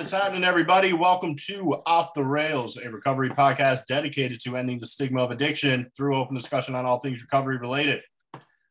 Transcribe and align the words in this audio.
What 0.00 0.06
is 0.06 0.12
happening, 0.12 0.44
everybody? 0.44 0.94
Welcome 0.94 1.36
to 1.48 1.74
Off 1.84 2.14
the 2.14 2.24
Rails, 2.24 2.78
a 2.78 2.88
recovery 2.88 3.28
podcast 3.28 3.84
dedicated 3.84 4.40
to 4.40 4.56
ending 4.56 4.78
the 4.78 4.86
stigma 4.86 5.22
of 5.22 5.30
addiction 5.30 5.90
through 5.94 6.16
open 6.16 6.34
discussion 6.34 6.74
on 6.74 6.86
all 6.86 7.00
things 7.00 7.20
recovery 7.20 7.58
related. 7.58 8.00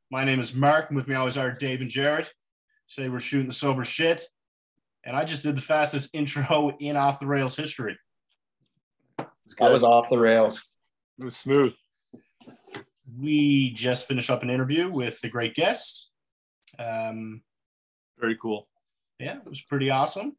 My 0.10 0.26
name 0.26 0.39
is 0.39 0.55
Mark, 0.55 0.89
and 0.89 0.97
with 0.97 1.07
me 1.07 1.13
always 1.13 1.38
are 1.38 1.52
Dave 1.52 1.81
and 1.81 1.89
Jared. 1.92 2.28
Today 2.89 3.10
we're 3.10 3.20
shooting 3.20 3.46
the 3.46 3.53
sober 3.53 3.85
shit, 3.85 4.24
and 5.06 5.15
I 5.15 5.24
just 5.24 5.44
did 5.44 5.56
the 5.56 5.62
fastest 5.62 6.10
intro 6.15 6.76
in 6.79 6.97
Off 6.97 7.20
the 7.20 7.28
Rails 7.28 7.56
history. 7.56 7.96
That 9.20 9.71
was 9.71 9.84
off 9.84 10.10
the 10.10 10.17
rails. 10.17 10.66
It 11.20 11.25
was 11.25 11.38
smooth. 11.38 11.74
We 13.20 13.71
just 13.74 14.07
finished 14.07 14.31
up 14.31 14.42
an 14.42 14.49
interview 14.49 14.89
with 14.89 15.21
the 15.21 15.30
great 15.30 15.53
guest. 15.53 16.09
Um, 16.80 17.43
Very 18.17 18.35
cool. 18.41 18.67
yeah, 19.20 19.38
it 19.38 19.48
was 19.48 19.61
pretty 19.61 19.91
awesome. 19.91 20.35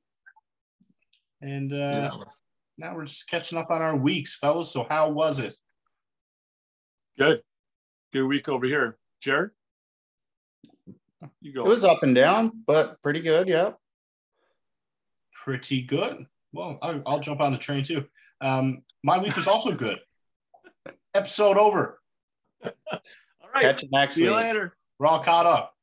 And 1.41 1.73
uh, 1.73 2.11
now 2.79 2.95
we're 2.95 3.05
just 3.07 3.29
catching 3.29 3.59
up 3.59 3.71
on 3.71 3.81
our 3.83 3.97
weeks, 3.97 4.37
fellas. 4.37 4.71
So 4.71 4.87
how 4.89 5.11
was 5.11 5.39
it? 5.39 5.55
Good. 7.19 7.43
Good 8.13 8.27
week 8.27 8.49
over 8.49 8.67
here. 8.67 8.99
Jared? 9.21 9.51
You 11.41 11.53
go. 11.53 11.65
It 11.65 11.69
was 11.69 11.85
up 11.85 12.03
and 12.03 12.15
down, 12.15 12.53
but 12.67 13.01
pretty 13.03 13.21
good. 13.21 13.49
Yeah. 13.49 13.73
Pretty 15.45 15.83
good. 15.83 16.27
Well, 16.53 16.79
I'll, 16.83 17.03
I'll 17.07 17.21
jump 17.21 17.41
on 17.41 17.53
the 17.53 17.59
train 17.59 17.85
too. 17.85 18.07
Um, 18.41 18.83
my 19.03 19.19
week 19.19 19.37
was 19.37 19.47
also 19.47 19.73
good. 19.73 19.99
Episode 21.15 21.57
over. 21.59 22.01
All 22.65 22.73
right. 23.55 23.63
Catch 23.63 23.83
you 23.83 23.89
next 23.93 24.15
See 24.15 24.25
you 24.25 24.31
week. 24.31 24.37
later. 24.39 24.77
We're 24.99 25.07
all 25.07 25.21
caught 25.23 25.47
up. 25.47 25.75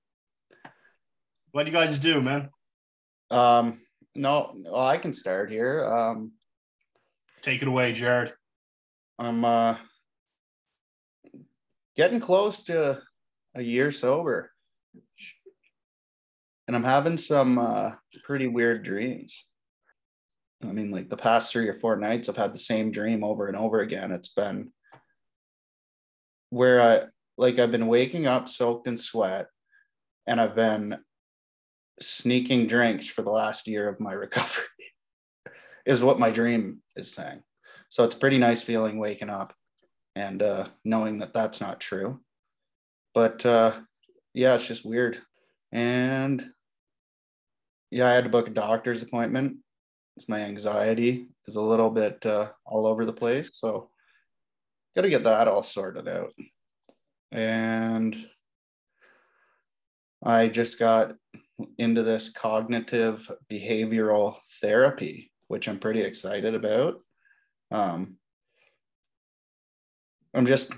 What 1.51 1.63
do 1.65 1.71
you 1.71 1.75
guys 1.75 1.97
do, 1.97 2.21
man? 2.21 2.49
Um, 3.31 3.81
no, 4.17 4.53
well, 4.57 4.85
I 4.85 4.97
can 4.97 5.13
start 5.13 5.51
here. 5.51 5.85
Um, 5.85 6.31
Take 7.41 7.61
it 7.61 7.67
away, 7.67 7.93
Jared. 7.93 8.33
I'm 9.19 9.45
uh 9.45 9.77
getting 11.95 12.19
close 12.19 12.63
to 12.65 13.01
a 13.55 13.61
year 13.61 13.91
sober. 13.91 14.51
And 16.67 16.75
I'm 16.75 16.83
having 16.83 17.17
some 17.17 17.57
uh 17.57 17.91
pretty 18.23 18.47
weird 18.47 18.83
dreams. 18.83 19.47
I 20.63 20.71
mean, 20.71 20.89
like 20.89 21.09
the 21.09 21.17
past 21.17 21.51
three 21.51 21.67
or 21.69 21.75
four 21.75 21.95
nights, 21.95 22.27
I've 22.27 22.37
had 22.37 22.53
the 22.53 22.59
same 22.59 22.91
dream 22.91 23.23
over 23.23 23.47
and 23.47 23.55
over 23.55 23.81
again. 23.81 24.11
It's 24.11 24.33
been 24.33 24.71
where 26.49 26.81
I 26.81 27.03
like 27.37 27.59
I've 27.59 27.71
been 27.71 27.87
waking 27.87 28.25
up 28.25 28.49
soaked 28.49 28.87
in 28.87 28.97
sweat 28.97 29.47
and 30.25 30.41
I've 30.41 30.55
been 30.55 30.97
sneaking 31.99 32.67
drinks 32.67 33.07
for 33.07 33.21
the 33.21 33.31
last 33.31 33.67
year 33.67 33.87
of 33.87 33.99
my 33.99 34.13
recovery, 34.25 34.63
is 35.85 36.01
what 36.01 36.19
my 36.19 36.29
dream 36.29 36.81
is 36.95 37.13
saying. 37.13 37.41
So 37.89 38.03
it's 38.03 38.15
pretty 38.15 38.37
nice 38.37 38.61
feeling 38.61 38.97
waking 38.97 39.29
up 39.29 39.53
and 40.15 40.41
uh, 40.41 40.67
knowing 40.83 41.19
that 41.19 41.33
that's 41.33 41.61
not 41.61 41.79
true. 41.79 42.19
But 43.13 43.45
uh, 43.45 43.73
yeah, 44.33 44.55
it's 44.55 44.67
just 44.67 44.85
weird. 44.85 45.19
And 45.71 46.43
yeah, 47.91 48.07
I 48.07 48.13
had 48.13 48.25
to 48.25 48.29
book 48.29 48.47
a 48.47 48.51
doctor's 48.51 49.01
appointment. 49.01 49.57
It's 50.17 50.27
my 50.27 50.41
anxiety 50.41 51.29
is 51.47 51.55
a 51.55 51.61
little 51.61 51.89
bit 51.89 52.25
uh, 52.25 52.49
all 52.65 52.85
over 52.85 53.05
the 53.05 53.13
place. 53.13 53.51
So 53.53 53.89
got 54.95 55.03
to 55.03 55.09
get 55.09 55.23
that 55.23 55.47
all 55.47 55.63
sorted 55.63 56.07
out. 56.07 56.33
And 57.31 58.15
I 60.23 60.47
just 60.47 60.79
got 60.79 61.13
into 61.77 62.03
this 62.03 62.29
cognitive 62.29 63.31
behavioral 63.51 64.37
therapy, 64.61 65.31
which 65.47 65.67
I'm 65.67 65.79
pretty 65.79 66.01
excited 66.01 66.53
about. 66.55 67.01
Um, 67.71 68.17
I'm 70.33 70.45
just 70.45 70.71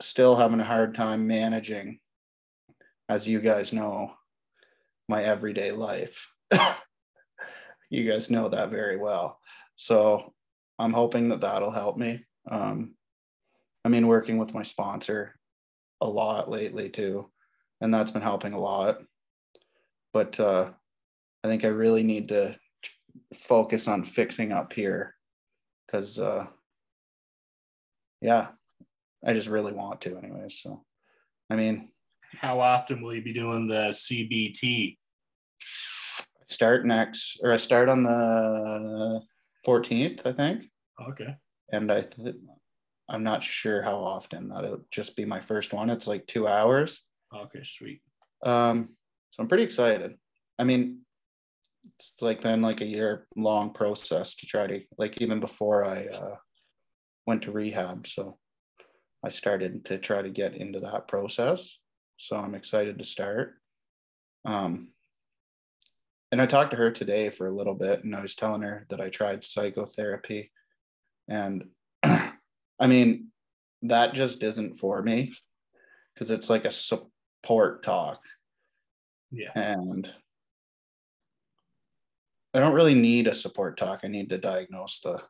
still 0.00 0.36
having 0.36 0.60
a 0.60 0.64
hard 0.64 0.94
time 0.94 1.26
managing, 1.26 2.00
as 3.08 3.28
you 3.28 3.40
guys 3.40 3.72
know, 3.72 4.12
my 5.08 5.22
everyday 5.22 5.72
life. 5.72 6.30
you 7.90 8.10
guys 8.10 8.30
know 8.30 8.48
that 8.48 8.70
very 8.70 8.96
well. 8.96 9.38
So 9.76 10.32
I'm 10.78 10.92
hoping 10.92 11.28
that 11.28 11.42
that'll 11.42 11.70
help 11.70 11.96
me. 11.96 12.24
Um, 12.50 12.94
I 13.84 13.88
mean, 13.88 14.06
working 14.06 14.38
with 14.38 14.54
my 14.54 14.62
sponsor 14.62 15.38
a 16.00 16.08
lot 16.08 16.50
lately 16.50 16.88
too, 16.88 17.30
and 17.80 17.92
that's 17.92 18.10
been 18.10 18.22
helping 18.22 18.52
a 18.52 18.60
lot. 18.60 18.98
But 20.14 20.38
uh, 20.38 20.70
I 21.42 21.48
think 21.48 21.64
I 21.64 21.68
really 21.68 22.04
need 22.04 22.28
to 22.28 22.56
focus 23.34 23.88
on 23.88 24.04
fixing 24.04 24.52
up 24.52 24.72
here 24.72 25.16
because, 25.84 26.20
uh, 26.20 26.46
yeah, 28.20 28.46
I 29.26 29.32
just 29.32 29.48
really 29.48 29.72
want 29.72 30.00
to, 30.02 30.16
anyways. 30.16 30.60
So, 30.62 30.84
I 31.50 31.56
mean, 31.56 31.90
How 32.38 32.60
often 32.60 33.02
will 33.02 33.14
you 33.14 33.22
be 33.22 33.34
doing 33.34 33.66
the 33.66 33.88
CBT? 33.90 34.96
Start 36.46 36.86
next, 36.86 37.40
or 37.42 37.50
I 37.52 37.56
start 37.56 37.88
on 37.88 38.04
the 38.04 39.20
14th, 39.66 40.24
I 40.26 40.32
think, 40.32 40.66
Okay. 41.08 41.34
and 41.72 41.90
I 41.90 42.02
th- 42.02 42.36
I'm 43.08 43.24
not 43.24 43.42
sure 43.42 43.82
how 43.82 43.96
often 43.96 44.48
that'll 44.48 44.84
just 44.92 45.16
be 45.16 45.24
my 45.24 45.40
first 45.40 45.72
one. 45.72 45.90
It's 45.90 46.06
like 46.06 46.26
two 46.26 46.46
hours. 46.46 47.04
Okay, 47.34 47.62
sweet. 47.64 48.02
Um, 48.44 48.90
so 49.34 49.42
I'm 49.42 49.48
pretty 49.48 49.64
excited. 49.64 50.14
I 50.60 50.64
mean, 50.64 51.00
it's 51.96 52.14
like 52.20 52.40
been 52.40 52.62
like 52.62 52.80
a 52.80 52.86
year 52.86 53.26
long 53.34 53.72
process 53.72 54.36
to 54.36 54.46
try 54.46 54.68
to 54.68 54.80
like 54.96 55.18
even 55.20 55.40
before 55.40 55.84
I 55.84 56.06
uh, 56.06 56.36
went 57.26 57.42
to 57.42 57.50
rehab. 57.50 58.06
So 58.06 58.38
I 59.24 59.30
started 59.30 59.84
to 59.86 59.98
try 59.98 60.22
to 60.22 60.30
get 60.30 60.54
into 60.54 60.78
that 60.80 61.08
process. 61.08 61.78
So 62.16 62.36
I'm 62.36 62.54
excited 62.54 62.96
to 62.98 63.04
start. 63.04 63.54
Um, 64.44 64.90
and 66.30 66.40
I 66.40 66.46
talked 66.46 66.70
to 66.70 66.76
her 66.76 66.92
today 66.92 67.28
for 67.28 67.48
a 67.48 67.52
little 67.52 67.74
bit, 67.74 68.04
and 68.04 68.14
I 68.14 68.20
was 68.20 68.36
telling 68.36 68.62
her 68.62 68.86
that 68.90 69.00
I 69.00 69.08
tried 69.08 69.44
psychotherapy, 69.44 70.52
and 71.28 71.64
I 72.04 72.86
mean 72.86 73.28
that 73.82 74.14
just 74.14 74.42
isn't 74.42 74.74
for 74.74 75.02
me 75.02 75.34
because 76.14 76.30
it's 76.30 76.48
like 76.48 76.64
a 76.64 76.70
support 76.70 77.82
talk 77.82 78.20
Yeah. 79.30 79.50
and 79.54 80.10
I 82.54 82.60
don't 82.60 82.74
really 82.74 82.94
need 82.94 83.26
a 83.26 83.34
support 83.34 83.76
talk. 83.76 84.00
I 84.04 84.08
need 84.08 84.30
to 84.30 84.38
diagnose 84.38 85.00
the 85.00 85.20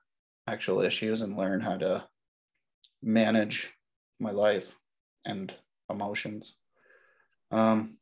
actual 0.46 0.82
issues 0.82 1.22
and 1.22 1.38
learn 1.38 1.60
how 1.60 1.78
to 1.78 2.04
manage 3.02 3.72
my 4.20 4.30
life 4.30 4.76
and 5.24 5.52
emotions. 5.88 6.58
Um, 7.50 7.96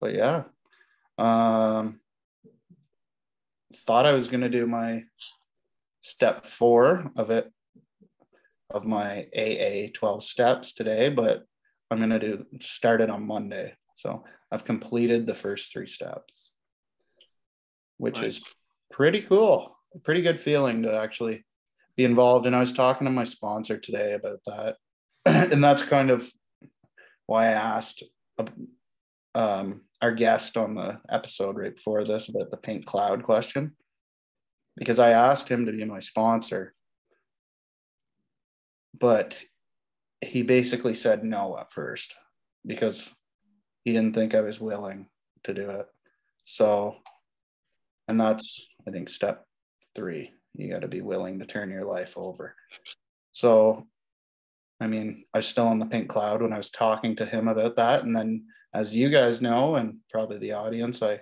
but 0.00 0.14
yeah, 0.14 0.44
um, 1.18 2.00
thought 3.74 4.06
I 4.06 4.12
was 4.12 4.28
gonna 4.28 4.48
do 4.48 4.66
my 4.66 5.04
step 6.00 6.46
four 6.46 7.10
of 7.16 7.30
it 7.30 7.50
of 8.70 8.86
my 8.86 9.26
AA 9.36 9.90
12 9.92 10.22
steps 10.22 10.72
today, 10.72 11.08
but 11.08 11.44
I'm 11.90 11.98
gonna 11.98 12.20
do 12.20 12.46
start 12.60 13.00
it 13.00 13.10
on 13.10 13.26
Monday. 13.26 13.74
So 14.00 14.24
I've 14.50 14.64
completed 14.64 15.26
the 15.26 15.34
first 15.34 15.72
three 15.72 15.86
steps, 15.86 16.50
which 17.98 18.20
is 18.22 18.42
pretty 18.90 19.20
cool. 19.20 19.76
Pretty 20.04 20.22
good 20.22 20.40
feeling 20.40 20.82
to 20.84 20.94
actually 20.94 21.44
be 21.96 22.04
involved. 22.04 22.46
And 22.46 22.56
I 22.56 22.60
was 22.60 22.72
talking 22.72 23.04
to 23.04 23.10
my 23.10 23.24
sponsor 23.24 23.76
today 23.76 24.14
about 24.14 24.40
that. 24.46 24.76
and 25.52 25.62
that's 25.62 25.82
kind 25.82 26.10
of 26.10 26.30
why 27.26 27.48
I 27.48 27.52
asked 27.52 28.02
um, 29.34 29.82
our 30.00 30.12
guest 30.12 30.56
on 30.56 30.74
the 30.74 31.00
episode 31.10 31.56
right 31.56 31.74
before 31.74 32.04
this 32.04 32.28
about 32.28 32.50
the 32.50 32.56
pink 32.56 32.86
cloud 32.86 33.22
question. 33.22 33.72
Because 34.76 34.98
I 34.98 35.10
asked 35.10 35.48
him 35.48 35.66
to 35.66 35.72
be 35.72 35.84
my 35.84 35.98
sponsor, 35.98 36.74
but 38.98 39.38
he 40.22 40.42
basically 40.42 40.94
said 40.94 41.22
no 41.22 41.58
at 41.58 41.70
first 41.70 42.14
because 42.64 43.14
he 43.84 43.92
didn't 43.92 44.14
think 44.14 44.34
I 44.34 44.40
was 44.40 44.60
willing 44.60 45.06
to 45.44 45.54
do 45.54 45.70
it. 45.70 45.86
So, 46.44 46.96
and 48.08 48.20
that's, 48.20 48.68
I 48.86 48.90
think, 48.90 49.08
step 49.08 49.46
three. 49.94 50.32
You 50.54 50.70
got 50.70 50.82
to 50.82 50.88
be 50.88 51.00
willing 51.00 51.38
to 51.38 51.46
turn 51.46 51.70
your 51.70 51.84
life 51.84 52.14
over. 52.16 52.54
So, 53.32 53.86
I 54.80 54.86
mean, 54.86 55.24
I 55.32 55.38
was 55.38 55.46
still 55.46 55.68
on 55.68 55.78
the 55.78 55.86
pink 55.86 56.08
cloud 56.08 56.42
when 56.42 56.52
I 56.52 56.56
was 56.56 56.70
talking 56.70 57.16
to 57.16 57.26
him 57.26 57.48
about 57.48 57.76
that. 57.76 58.02
And 58.02 58.14
then, 58.16 58.46
as 58.74 58.94
you 58.94 59.10
guys 59.10 59.40
know, 59.40 59.76
and 59.76 59.98
probably 60.10 60.38
the 60.38 60.52
audience, 60.52 61.02
I 61.02 61.20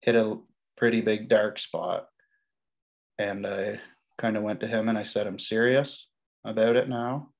hit 0.00 0.14
a 0.14 0.38
pretty 0.76 1.00
big 1.00 1.28
dark 1.28 1.58
spot. 1.58 2.06
And 3.18 3.46
I 3.46 3.80
kind 4.18 4.36
of 4.36 4.42
went 4.42 4.60
to 4.60 4.66
him 4.66 4.88
and 4.88 4.98
I 4.98 5.02
said, 5.02 5.26
I'm 5.26 5.38
serious 5.38 6.08
about 6.44 6.76
it 6.76 6.88
now 6.88 7.30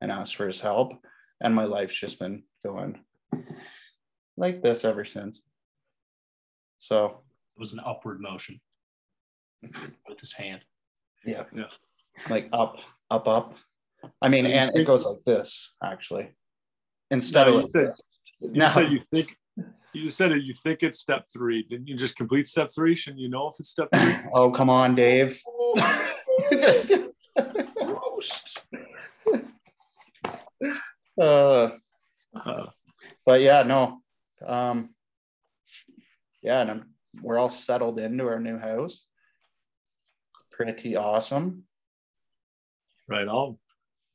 and 0.00 0.10
asked 0.10 0.36
for 0.36 0.46
his 0.46 0.60
help. 0.60 0.94
And 1.40 1.54
my 1.54 1.64
life's 1.64 1.98
just 1.98 2.18
been 2.18 2.44
going 2.64 3.00
like 4.36 4.62
this 4.62 4.84
ever 4.84 5.04
since. 5.04 5.46
So 6.78 7.22
It 7.56 7.60
was 7.60 7.72
an 7.72 7.80
upward 7.84 8.20
motion. 8.20 8.60
with 9.62 10.18
his 10.20 10.32
hand. 10.32 10.62
Yeah. 11.24 11.44
Yeah. 11.54 11.68
Like 12.28 12.48
up, 12.52 12.76
up, 13.10 13.28
up. 13.28 13.54
I 14.20 14.28
mean, 14.28 14.44
You 14.46 14.52
and 14.52 14.76
it 14.76 14.84
goes 14.84 15.04
like 15.04 15.22
this 15.24 15.76
actually. 15.82 16.32
Instead 17.10 17.46
No, 17.46 17.58
of 17.58 17.62
you 17.62 17.68
said, 17.72 17.94
you 18.40 18.50
no, 18.54 18.68
said 18.68 18.90
you 18.92 19.00
think 19.12 19.36
you 19.94 20.08
said 20.10 20.32
it. 20.32 20.42
You 20.42 20.54
think 20.54 20.82
it's 20.82 20.98
step 21.00 21.24
three. 21.32 21.62
Didn't 21.62 21.86
you 21.86 21.96
just 21.96 22.16
complete 22.16 22.48
step 22.48 22.70
three? 22.74 22.94
Shouldn't 22.96 23.20
you 23.20 23.28
know 23.28 23.48
if 23.48 23.54
it's 23.60 23.68
step 23.70 23.88
three? 23.94 24.16
oh 24.34 24.50
come 24.50 24.68
on, 24.70 24.94
Dave. 24.96 25.40
Roast. 27.80 28.64
uh, 31.20 31.68
Uh, 32.34 32.66
but 33.26 33.40
yeah, 33.42 33.62
no. 33.62 34.01
Um, 34.46 34.94
yeah, 36.42 36.60
and 36.60 36.70
I'm, 36.70 36.84
we're 37.22 37.38
all 37.38 37.48
settled 37.48 38.00
into 38.00 38.26
our 38.26 38.40
new 38.40 38.58
house. 38.58 39.04
Pretty 40.50 40.96
awesome. 40.96 41.64
right 43.08 43.26
on. 43.28 43.58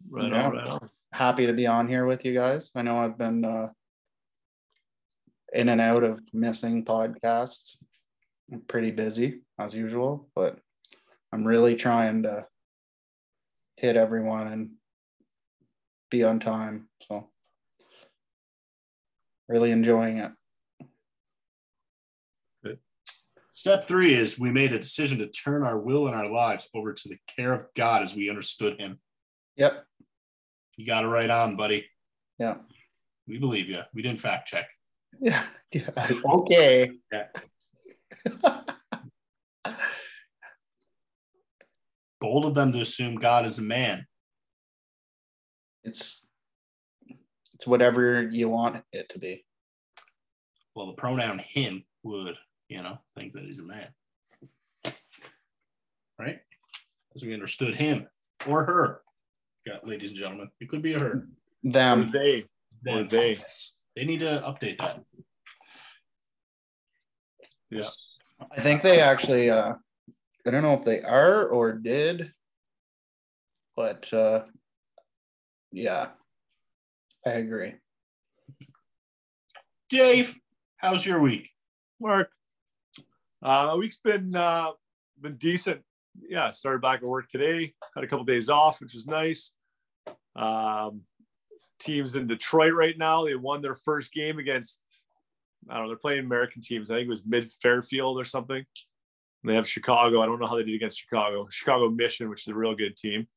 Right 0.09 0.31
Yeah. 0.31 0.47
on. 0.47 0.53
Right 0.53 0.67
on. 0.67 0.89
Happy 1.11 1.47
to 1.47 1.53
be 1.53 1.67
on 1.67 1.87
here 1.87 2.05
with 2.05 2.25
you 2.25 2.33
guys. 2.33 2.69
I 2.75 2.81
know 2.81 2.97
I've 2.99 3.17
been 3.17 3.43
uh, 3.45 3.69
in 5.53 5.69
and 5.69 5.81
out 5.81 6.03
of 6.03 6.19
missing 6.33 6.85
podcasts. 6.85 7.77
I'm 8.51 8.61
pretty 8.61 8.91
busy 8.91 9.41
as 9.59 9.73
usual, 9.73 10.29
but 10.35 10.59
I'm 11.31 11.45
really 11.45 11.75
trying 11.75 12.23
to 12.23 12.45
hit 13.75 13.95
everyone 13.95 14.47
and 14.47 14.69
be 16.09 16.23
on 16.23 16.39
time. 16.39 16.87
So 17.07 17.29
really 19.47 19.71
enjoying 19.71 20.17
it. 20.19 20.31
Step 23.57 23.83
three 23.83 24.13
is 24.13 24.37
we 24.37 24.51
made 24.51 24.71
a 24.71 24.77
decision 24.77 25.17
to 25.17 25.25
turn 25.25 25.63
our 25.63 25.79
will 25.79 26.05
and 26.05 26.15
our 26.15 26.29
lives 26.29 26.69
over 26.75 26.93
to 26.93 27.09
the 27.09 27.17
care 27.35 27.53
of 27.53 27.65
God 27.75 28.03
as 28.03 28.13
we 28.13 28.29
understood 28.29 28.79
Him. 28.79 28.99
Yep. 29.55 29.83
You 30.75 30.85
got 30.85 31.03
it 31.03 31.07
right 31.07 31.27
on, 31.27 31.55
buddy. 31.55 31.87
Yeah. 32.37 32.57
We 33.27 33.39
believe 33.39 33.67
you. 33.67 33.79
We 33.95 34.03
didn't 34.03 34.19
fact 34.19 34.47
check. 34.47 34.67
Yeah. 35.19 35.43
yeah. 35.71 35.89
Okay. 36.23 36.91
Yeah. 37.11 37.25
Bold 42.21 42.45
of 42.45 42.53
them 42.53 42.71
to 42.73 42.81
assume 42.81 43.15
God 43.15 43.47
is 43.47 43.57
a 43.57 43.63
man. 43.63 44.05
it's 45.83 46.26
it's 47.57 47.65
whatever 47.65 48.21
you 48.21 48.49
want 48.49 48.83
it 48.93 49.09
to 49.09 49.17
be. 49.17 49.43
Well, 50.75 50.85
the 50.85 50.93
pronoun 50.93 51.39
him 51.39 51.85
would, 52.03 52.35
you 52.69 52.83
know, 52.83 52.99
think 53.15 53.33
that 53.33 53.45
he's 53.45 53.57
a 53.57 53.63
man. 53.63 53.87
Right? 56.19 56.37
As 57.15 57.23
we 57.23 57.33
understood 57.33 57.73
him 57.73 58.07
or 58.45 58.63
her. 58.63 59.01
Yeah, 59.65 59.77
ladies 59.83 60.11
and 60.11 60.19
gentlemen. 60.19 60.51
It 60.59 60.69
could 60.69 60.83
be 60.83 60.93
a 60.93 60.99
her. 60.99 61.11
Or 61.11 61.27
Them. 61.63 62.11
they. 62.13 62.45
Or 62.87 62.97
Them. 62.97 63.07
they. 63.07 63.39
They 63.95 64.05
need 64.05 64.19
to 64.19 64.43
update 64.45 64.77
that. 64.77 65.01
Yeah. 67.71 67.81
I 68.55 68.61
think 68.61 68.83
they 68.83 69.01
actually 69.01 69.49
uh 69.49 69.73
I 70.45 70.51
don't 70.51 70.61
know 70.61 70.75
if 70.75 70.85
they 70.85 71.01
are 71.01 71.47
or 71.47 71.73
did, 71.73 72.31
but 73.75 74.13
uh 74.13 74.43
yeah, 75.71 76.09
I 77.27 77.39
agree. 77.39 77.73
Dave, 79.89 80.39
how's 80.77 81.05
your 81.05 81.19
week? 81.19 81.49
Mark. 81.99 82.31
Uh, 83.43 83.75
week's 83.77 83.99
been 83.99 84.33
uh, 84.33 84.71
been 85.19 85.35
decent. 85.35 85.81
Yeah, 86.29 86.51
started 86.51 86.81
back 86.81 86.99
at 87.01 87.07
work 87.07 87.29
today. 87.29 87.73
Had 87.93 88.03
a 88.03 88.07
couple 88.07 88.23
days 88.23 88.49
off, 88.49 88.79
which 88.79 88.93
was 88.93 89.07
nice. 89.07 89.53
Um, 90.37 91.01
teams 91.79 92.15
in 92.15 92.27
Detroit 92.27 92.73
right 92.73 92.97
now. 92.97 93.25
They 93.25 93.35
won 93.35 93.61
their 93.61 93.75
first 93.75 94.13
game 94.13 94.39
against. 94.39 94.79
I 95.69 95.73
don't 95.73 95.83
know. 95.83 95.89
They're 95.89 95.97
playing 95.97 96.21
American 96.21 96.61
teams. 96.61 96.89
I 96.89 96.95
think 96.95 97.07
it 97.07 97.09
was 97.09 97.25
Mid 97.25 97.51
Fairfield 97.61 98.17
or 98.17 98.25
something. 98.25 98.57
And 99.43 99.51
they 99.51 99.55
have 99.55 99.67
Chicago. 99.67 100.21
I 100.21 100.27
don't 100.27 100.39
know 100.39 100.47
how 100.47 100.55
they 100.55 100.63
did 100.63 100.75
against 100.75 100.99
Chicago. 100.99 101.45
Chicago 101.49 101.89
Mission, 101.89 102.29
which 102.29 102.43
is 102.43 102.47
a 102.47 102.55
real 102.55 102.73
good 102.73 102.95
team. 102.95 103.27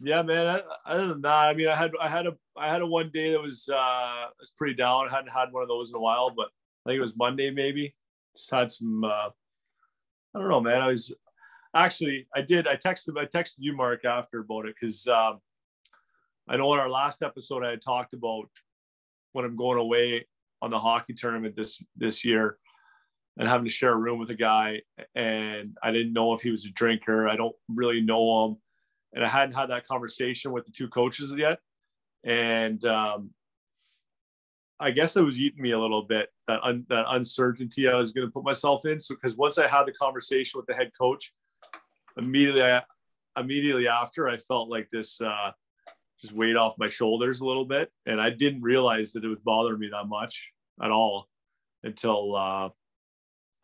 Yeah, 0.00 0.22
man. 0.22 0.60
Other 0.84 1.08
than 1.08 1.22
that, 1.22 1.30
I 1.30 1.54
mean, 1.54 1.68
I 1.68 1.76
had 1.76 1.92
I 2.00 2.08
had 2.08 2.26
a 2.26 2.36
I 2.56 2.68
had 2.68 2.82
a 2.82 2.86
one 2.86 3.10
day 3.12 3.32
that 3.32 3.40
was 3.40 3.68
uh 3.68 4.26
was 4.38 4.52
pretty 4.56 4.74
down. 4.74 5.08
I 5.08 5.14
hadn't 5.14 5.30
had 5.30 5.52
one 5.52 5.62
of 5.62 5.68
those 5.68 5.90
in 5.90 5.96
a 5.96 6.00
while, 6.00 6.30
but 6.30 6.48
I 6.84 6.90
think 6.90 6.98
it 6.98 7.02
was 7.02 7.16
Monday 7.16 7.50
maybe. 7.50 7.94
Just 8.36 8.50
had 8.50 8.70
some 8.70 9.04
uh 9.04 9.30
I 10.34 10.38
don't 10.38 10.48
know, 10.48 10.60
man. 10.60 10.82
I 10.82 10.88
was 10.88 11.14
actually 11.74 12.26
I 12.34 12.42
did 12.42 12.66
I 12.66 12.76
texted 12.76 13.18
I 13.18 13.24
texted 13.24 13.56
you 13.58 13.74
Mark 13.74 14.04
after 14.04 14.40
about 14.40 14.66
it 14.66 14.74
because 14.78 15.08
um 15.08 15.40
I 16.48 16.56
know 16.56 16.72
in 16.74 16.80
our 16.80 16.90
last 16.90 17.22
episode 17.22 17.64
I 17.64 17.70
had 17.70 17.82
talked 17.82 18.12
about 18.12 18.50
when 19.32 19.46
I'm 19.46 19.56
going 19.56 19.78
away 19.78 20.26
on 20.60 20.70
the 20.70 20.78
hockey 20.78 21.14
tournament 21.14 21.56
this 21.56 21.82
this 21.96 22.22
year 22.22 22.58
and 23.38 23.48
having 23.48 23.64
to 23.64 23.70
share 23.70 23.92
a 23.92 23.96
room 23.96 24.18
with 24.18 24.30
a 24.30 24.34
guy 24.34 24.82
and 25.14 25.76
I 25.82 25.90
didn't 25.90 26.12
know 26.12 26.34
if 26.34 26.42
he 26.42 26.50
was 26.50 26.66
a 26.66 26.70
drinker. 26.70 27.28
I 27.28 27.36
don't 27.36 27.56
really 27.68 28.02
know 28.02 28.46
him. 28.46 28.56
And 29.16 29.24
I 29.24 29.28
hadn't 29.28 29.56
had 29.56 29.70
that 29.70 29.86
conversation 29.88 30.52
with 30.52 30.66
the 30.66 30.70
two 30.70 30.88
coaches 30.88 31.34
yet. 31.36 31.58
And 32.24 32.84
um 32.84 33.30
I 34.78 34.90
guess 34.90 35.16
it 35.16 35.22
was 35.22 35.40
eating 35.40 35.62
me 35.62 35.70
a 35.70 35.78
little 35.78 36.02
bit 36.02 36.28
that 36.48 36.60
un, 36.62 36.84
that 36.88 37.06
uncertainty 37.08 37.88
I 37.88 37.94
was 37.94 38.12
going 38.12 38.26
to 38.26 38.30
put 38.30 38.44
myself 38.44 38.84
in. 38.84 39.00
So 39.00 39.14
because 39.14 39.36
once 39.36 39.58
I 39.58 39.66
had 39.66 39.86
the 39.86 39.92
conversation 39.92 40.58
with 40.58 40.66
the 40.66 40.74
head 40.74 40.90
coach, 40.98 41.32
immediately 42.18 42.62
I, 42.62 42.82
immediately 43.38 43.88
after 43.88 44.28
I 44.28 44.36
felt 44.36 44.68
like 44.68 44.88
this 44.90 45.20
uh, 45.20 45.52
just 46.20 46.34
weight 46.34 46.56
off 46.56 46.78
my 46.78 46.88
shoulders 46.88 47.40
a 47.40 47.46
little 47.46 47.64
bit, 47.64 47.90
and 48.04 48.20
I 48.20 48.30
didn't 48.30 48.62
realize 48.62 49.12
that 49.12 49.24
it 49.24 49.28
was 49.28 49.38
bothering 49.44 49.80
me 49.80 49.88
that 49.92 50.08
much 50.08 50.50
at 50.82 50.90
all 50.90 51.26
until 51.82 52.36
uh, 52.36 52.68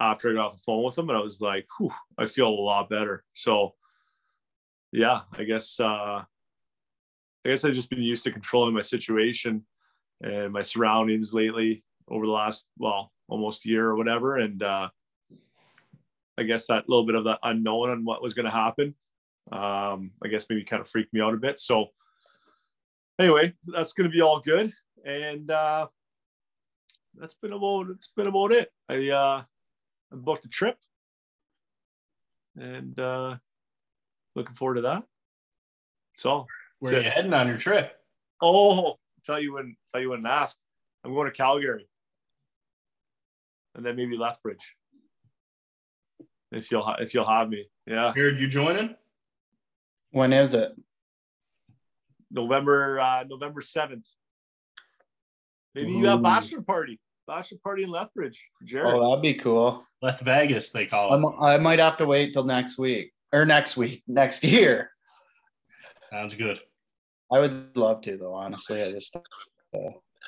after 0.00 0.30
I 0.30 0.34
got 0.34 0.52
off 0.52 0.56
the 0.56 0.62
phone 0.64 0.84
with 0.84 0.96
him, 0.96 1.10
and 1.10 1.18
I 1.18 1.22
was 1.22 1.40
like, 1.40 1.66
Whew, 1.78 1.92
I 2.16 2.24
feel 2.24 2.48
a 2.48 2.50
lot 2.50 2.88
better. 2.88 3.22
So 3.34 3.74
yeah, 4.92 5.22
I 5.32 5.44
guess 5.44 5.80
uh, 5.80 6.22
I 7.44 7.48
guess 7.48 7.64
I've 7.64 7.74
just 7.74 7.90
been 7.90 8.02
used 8.02 8.24
to 8.24 8.30
controlling 8.30 8.74
my 8.74 8.82
situation 8.82 9.64
and 10.22 10.52
my 10.52 10.62
surroundings 10.62 11.34
lately 11.34 11.84
over 12.08 12.26
the 12.26 12.32
last 12.32 12.66
well 12.78 13.12
almost 13.28 13.64
year 13.64 13.86
or 13.88 13.96
whatever. 13.96 14.36
And 14.36 14.62
uh 14.62 14.88
i 16.38 16.42
guess 16.44 16.66
that 16.66 16.88
little 16.88 17.04
bit 17.04 17.14
of 17.14 17.24
the 17.24 17.38
unknown 17.42 17.90
on 17.90 18.04
what 18.06 18.22
was 18.22 18.32
going 18.32 18.46
to 18.46 18.50
happen 18.50 18.94
um 19.52 20.12
i 20.24 20.28
guess 20.28 20.46
maybe 20.48 20.64
kind 20.64 20.80
of 20.80 20.88
freaked 20.88 21.12
me 21.12 21.20
out 21.20 21.34
a 21.34 21.36
bit. 21.36 21.58
So 21.58 21.86
anyway 23.18 23.52
that's 23.66 23.92
going 23.92 24.08
to 24.08 24.14
be 24.14 24.22
all 24.22 24.40
good. 24.40 24.72
And 25.04 25.50
uh 25.50 25.88
that's 27.14 27.34
been 27.34 27.52
about 27.52 27.90
it's 27.90 28.12
been 28.16 28.28
about 28.28 28.52
it. 28.52 28.70
I 28.88 29.08
uh 29.08 29.42
i 30.12 30.16
booked 30.16 30.44
a 30.44 30.48
trip 30.48 30.76
and 32.56 32.98
uh 32.98 33.36
looking 34.34 34.54
forward 34.54 34.76
to 34.76 34.80
that 34.82 35.02
so 36.16 36.46
Where 36.78 36.94
are 36.94 37.00
you 37.00 37.10
heading 37.10 37.32
on 37.32 37.48
your 37.48 37.58
trip? 37.58 37.92
Oh, 38.40 38.96
thought 39.26 39.42
you 39.42 39.52
wouldn't 39.52 39.76
thought 39.90 40.00
you 40.00 40.10
wouldn't 40.10 40.28
ask. 40.28 40.56
I'm 41.04 41.14
going 41.14 41.30
to 41.30 41.36
Calgary. 41.36 41.88
And 43.74 43.84
then 43.84 43.96
maybe 43.96 44.16
Lethbridge. 44.16 44.76
If 46.50 46.70
you'll 46.70 46.82
ha- 46.82 46.96
if 46.98 47.14
you'll 47.14 47.28
have 47.28 47.48
me. 47.48 47.66
Yeah. 47.86 48.12
Jared, 48.14 48.38
you 48.38 48.48
joining? 48.48 48.94
When 50.10 50.32
is 50.32 50.54
it? 50.54 50.72
November 52.30 53.00
uh 53.00 53.24
November 53.24 53.60
7th. 53.60 54.06
Maybe 55.74 55.92
you 55.92 56.06
have 56.06 56.18
Ooh. 56.18 56.22
bachelor 56.22 56.62
party. 56.62 57.00
Bachelor 57.26 57.58
party 57.64 57.84
in 57.84 57.90
Lethbridge 57.90 58.44
for 58.58 58.64
Jared. 58.66 58.94
Oh, 58.94 59.08
that'd 59.08 59.22
be 59.22 59.34
cool. 59.34 59.86
Leth 60.02 60.20
Vegas, 60.20 60.70
they 60.70 60.86
call 60.86 61.12
I'm, 61.12 61.24
it. 61.24 61.34
I 61.40 61.56
might 61.58 61.78
have 61.78 61.96
to 61.98 62.06
wait 62.06 62.32
till 62.32 62.44
next 62.44 62.76
week 62.76 63.12
or 63.32 63.44
next 63.46 63.76
week, 63.76 64.02
next 64.08 64.44
year. 64.44 64.90
Sounds 66.10 66.34
good. 66.34 66.60
I 67.32 67.38
would 67.38 67.76
love 67.76 68.02
to 68.02 68.16
though. 68.18 68.34
Honestly, 68.34 68.82
I 68.82 68.92
just 68.92 69.16
uh, 69.16 69.78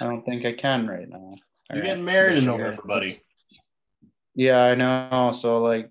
I 0.01 0.05
don't 0.05 0.25
think 0.25 0.45
I 0.47 0.53
can 0.53 0.87
right 0.87 1.09
now. 1.09 1.35
You're 1.71 1.83
Or 1.83 1.87
getting 1.87 2.05
married 2.05 2.31
in 2.31 2.35
this 2.37 2.45
year. 2.45 2.59
November, 2.59 2.83
buddy. 2.87 3.21
Yeah, 4.35 4.63
I 4.65 4.75
know. 4.75 5.31
So 5.33 5.63
like, 5.63 5.91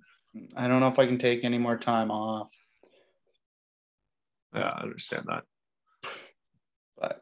I 0.58 0.68
don't 0.68 0.80
know 0.80 0.88
if 0.88 0.98
I 1.00 1.06
can 1.06 1.20
take 1.20 1.44
any 1.44 1.60
more 1.60 1.78
time 1.78 2.10
off. 2.12 2.52
yeah, 4.56 4.70
I 4.76 4.82
understand 4.82 5.26
that. 5.28 5.44
But 7.00 7.22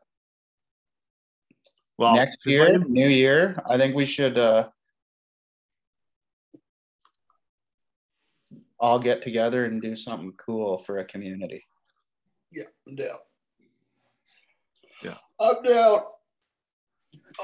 Well, 1.98 2.15
next 2.15 2.38
year, 2.45 2.79
new 2.79 3.07
year, 3.10 3.55
I 3.69 3.77
think 3.77 3.95
we 3.95 4.07
should 4.07 4.38
uh 4.38 4.69
all 8.81 9.00
get 9.00 9.21
together 9.21 9.65
and 9.65 9.79
do 9.81 9.95
something 9.95 10.33
cool 10.33 10.77
for 10.77 10.97
a 10.97 11.05
community. 11.05 11.63
Yeah, 12.51 12.63
I'm 12.88 12.95
down. 12.95 13.17
Yeah. 15.03 15.17
I'm 15.39 15.63
down. 15.63 16.00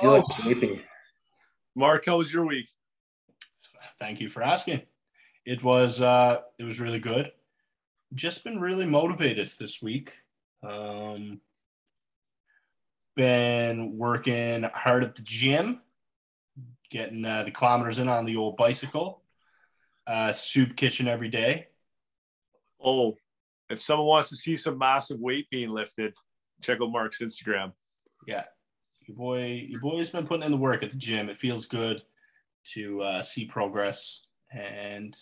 You 0.01 0.09
look 0.09 0.25
Oh. 0.29 0.41
sleepy. 0.41 0.81
Mark, 1.75 2.05
how 2.07 2.17
was 2.17 2.33
your 2.33 2.45
week? 2.45 2.67
Thank 3.99 4.19
you 4.19 4.27
for 4.29 4.43
asking. 4.43 4.81
it 5.45 5.63
was 5.63 6.01
uh, 6.01 6.41
it 6.59 6.63
was 6.65 6.79
really 6.81 6.99
good. 6.99 7.31
Just 8.13 8.43
been 8.43 8.59
really 8.59 8.85
motivated 8.85 9.49
this 9.59 9.81
week. 9.81 10.11
Um, 10.61 11.39
been 13.15 13.97
working 13.97 14.63
hard 14.73 15.03
at 15.03 15.15
the 15.15 15.21
gym, 15.21 15.81
getting 16.89 17.23
uh, 17.25 17.43
the 17.43 17.51
kilometers 17.51 17.99
in 17.99 18.07
on 18.09 18.25
the 18.25 18.35
old 18.35 18.57
bicycle. 18.57 19.21
Uh, 20.07 20.31
soup 20.31 20.75
kitchen 20.77 21.07
every 21.07 21.29
day. 21.29 21.67
Oh, 22.81 23.15
if 23.69 23.81
someone 23.81 24.07
wants 24.07 24.29
to 24.29 24.37
see 24.37 24.55
some 24.55 24.77
massive 24.77 25.19
weight 25.19 25.49
being 25.49 25.69
lifted, 25.69 26.15
check 26.61 26.79
out 26.81 26.91
Mark's 26.91 27.21
Instagram. 27.21 27.73
Yeah, 28.25 28.45
your 29.05 29.17
boy, 29.17 29.67
your 29.67 29.81
boy's 29.81 30.09
been 30.09 30.25
putting 30.25 30.45
in 30.45 30.51
the 30.51 30.57
work 30.57 30.81
at 30.83 30.91
the 30.91 30.97
gym. 30.97 31.29
It 31.29 31.37
feels 31.37 31.65
good 31.65 32.01
to 32.73 33.01
uh, 33.01 33.21
see 33.21 33.45
progress 33.45 34.27
and 34.51 35.17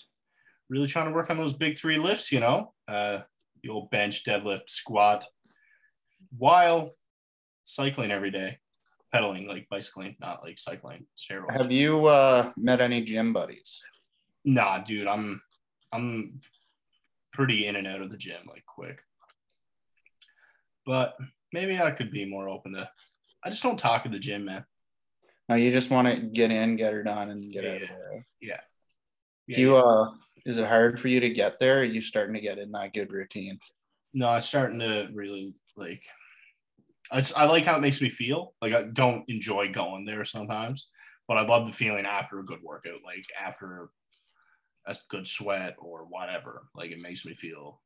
really 0.70 0.88
trying 0.88 1.08
to 1.08 1.16
work 1.16 1.32
on 1.32 1.38
those 1.38 1.54
big 1.56 1.78
three 1.78 1.98
lifts. 1.98 2.32
You 2.32 2.42
know, 2.42 2.74
uh, 2.88 3.22
the 3.64 3.70
old 3.70 3.90
bench, 3.90 4.24
deadlift, 4.24 4.70
squat, 4.70 5.26
while 6.38 6.92
cycling 7.64 8.12
every 8.12 8.30
day, 8.30 8.60
pedaling 9.12 9.48
like 9.48 9.68
bicycling, 9.70 10.16
not 10.20 10.44
like 10.44 10.60
cycling 10.60 11.08
steroids. 11.18 11.58
Have 11.58 11.72
you 11.72 12.06
uh, 12.06 12.52
met 12.56 12.82
any 12.82 13.04
gym 13.04 13.34
buddies? 13.34 13.82
Nah, 14.46 14.80
dude, 14.80 15.08
I'm 15.08 15.42
I'm 15.92 16.40
pretty 17.34 17.68
in 17.68 17.76
and 17.76 17.88
out 17.88 18.02
of 18.02 18.12
the 18.12 18.18
gym 18.18 18.42
like 18.48 18.66
quick. 18.66 19.02
But 20.86 21.18
maybe 21.52 21.80
I 21.80 21.92
could 21.92 22.12
be 22.12 22.26
more 22.26 22.48
open 22.48 22.74
to. 22.74 22.90
I 23.44 23.50
just 23.50 23.64
don't 23.64 23.80
talk 23.80 24.06
at 24.06 24.12
the 24.12 24.20
gym, 24.20 24.46
man. 24.46 24.66
No, 25.50 25.56
you 25.56 25.72
just 25.72 25.90
want 25.90 26.08
to 26.08 26.16
get 26.22 26.52
in, 26.52 26.76
get 26.76 26.94
her 26.94 27.04
done, 27.04 27.30
and 27.30 27.52
get 27.52 27.64
Yeah, 27.64 27.72
out 27.72 27.82
of 27.82 27.88
there. 27.90 28.26
Yeah, 28.42 29.56
Do 29.56 29.62
you 29.62 29.78
uh 29.78 30.12
is 30.46 30.60
it 30.60 30.68
hard 30.68 31.00
for 31.00 31.08
you 31.08 31.20
to 31.20 31.30
get 31.30 31.60
there? 31.60 31.80
Are 31.80 31.84
you 31.84 32.02
starting 32.02 32.36
to 32.36 32.42
get 32.42 32.60
in 32.60 32.72
that 32.72 32.94
good 32.94 33.12
routine? 33.12 33.60
No, 34.14 34.30
I'm 34.30 34.42
starting 34.42 34.80
to 34.80 35.10
really 35.14 35.56
like. 35.76 36.04
I, 37.12 37.24
I 37.36 37.46
like 37.46 37.66
how 37.66 37.76
it 37.78 37.82
makes 37.82 38.02
me 38.02 38.10
feel. 38.10 38.54
Like 38.62 38.74
I 38.74 38.86
don't 38.94 39.24
enjoy 39.28 39.72
going 39.72 40.06
there 40.06 40.26
sometimes, 40.26 40.88
but 41.28 41.38
I 41.38 41.46
love 41.46 41.68
the 41.68 41.74
feeling 41.74 42.06
after 42.06 42.40
a 42.40 42.46
good 42.46 42.62
workout, 42.64 43.04
like 43.04 43.26
after 43.40 43.90
a 44.88 44.96
good 45.10 45.28
sweat 45.28 45.76
or 45.80 46.06
whatever. 46.10 46.68
Like 46.76 46.92
it 46.92 47.00
makes 47.00 47.26
me 47.26 47.34
feel. 47.34 47.82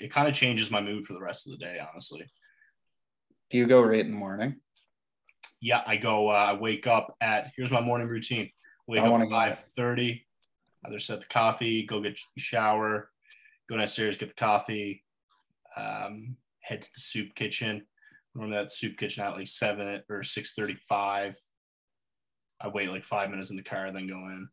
It 0.00 0.10
kind 0.10 0.28
of 0.28 0.34
changes 0.34 0.70
my 0.70 0.80
mood 0.80 1.04
for 1.04 1.12
the 1.12 1.20
rest 1.20 1.46
of 1.46 1.52
the 1.52 1.58
day, 1.58 1.78
honestly. 1.80 2.26
Do 3.50 3.58
you 3.58 3.66
go 3.66 3.80
right 3.82 4.00
in 4.00 4.10
the 4.10 4.16
morning? 4.16 4.56
Yeah, 5.60 5.82
I 5.86 5.96
go. 5.96 6.30
Uh, 6.30 6.32
I 6.32 6.52
wake 6.54 6.86
up 6.86 7.14
at. 7.20 7.52
Here's 7.56 7.70
my 7.70 7.80
morning 7.80 8.08
routine. 8.08 8.50
Wake 8.86 9.02
I 9.02 9.06
up 9.06 9.20
at 9.20 9.30
five 9.30 9.58
thirty. 9.76 10.26
Either 10.84 10.98
set 10.98 11.20
the 11.20 11.26
coffee, 11.26 11.86
go 11.86 12.00
get 12.02 12.18
shower, 12.36 13.10
go 13.70 13.76
downstairs, 13.76 14.18
get 14.18 14.28
the 14.28 14.34
coffee, 14.34 15.02
um, 15.76 16.36
head 16.60 16.82
to 16.82 16.90
the 16.94 17.00
soup 17.00 17.34
kitchen. 17.34 17.86
Normally 18.34 18.56
that 18.56 18.70
soup 18.70 18.98
kitchen 18.98 19.24
at 19.24 19.36
like 19.36 19.48
seven 19.48 20.02
or 20.10 20.22
six 20.22 20.52
thirty-five. 20.52 21.38
I 22.60 22.68
wait 22.68 22.90
like 22.90 23.04
five 23.04 23.30
minutes 23.30 23.50
in 23.50 23.56
the 23.56 23.62
car, 23.62 23.90
then 23.92 24.06
go 24.06 24.16
in. 24.16 24.48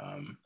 Um, 0.00 0.38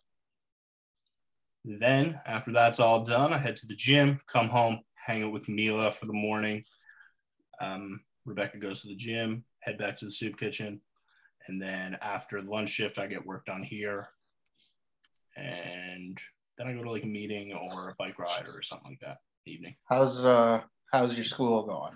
then 1.66 2.20
after 2.24 2.52
that's 2.52 2.78
all 2.78 3.02
done, 3.02 3.32
I 3.32 3.38
head 3.38 3.56
to 3.56 3.66
the 3.66 3.74
gym, 3.74 4.20
come 4.26 4.48
home, 4.48 4.80
hang 4.94 5.24
out 5.24 5.32
with 5.32 5.48
Mila 5.48 5.90
for 5.90 6.06
the 6.06 6.12
morning. 6.12 6.62
Um, 7.60 8.00
Rebecca 8.24 8.58
goes 8.58 8.82
to 8.82 8.88
the 8.88 8.94
gym, 8.94 9.44
head 9.60 9.76
back 9.76 9.98
to 9.98 10.04
the 10.04 10.10
soup 10.10 10.38
kitchen, 10.38 10.80
and 11.48 11.60
then 11.60 11.98
after 12.00 12.40
the 12.40 12.50
lunch 12.50 12.70
shift, 12.70 12.98
I 12.98 13.08
get 13.08 13.26
work 13.26 13.44
done 13.46 13.62
here, 13.62 14.08
and 15.36 16.18
then 16.56 16.68
I 16.68 16.72
go 16.72 16.84
to 16.84 16.90
like 16.90 17.02
a 17.02 17.08
meeting 17.08 17.52
or 17.52 17.90
a 17.90 17.94
bike 17.98 18.18
ride 18.18 18.48
or 18.48 18.62
something 18.62 18.90
like 18.90 19.00
that 19.00 19.18
evening. 19.44 19.74
How's 19.88 20.24
uh 20.24 20.60
how's 20.92 21.14
your 21.14 21.24
school 21.24 21.64
going? 21.64 21.92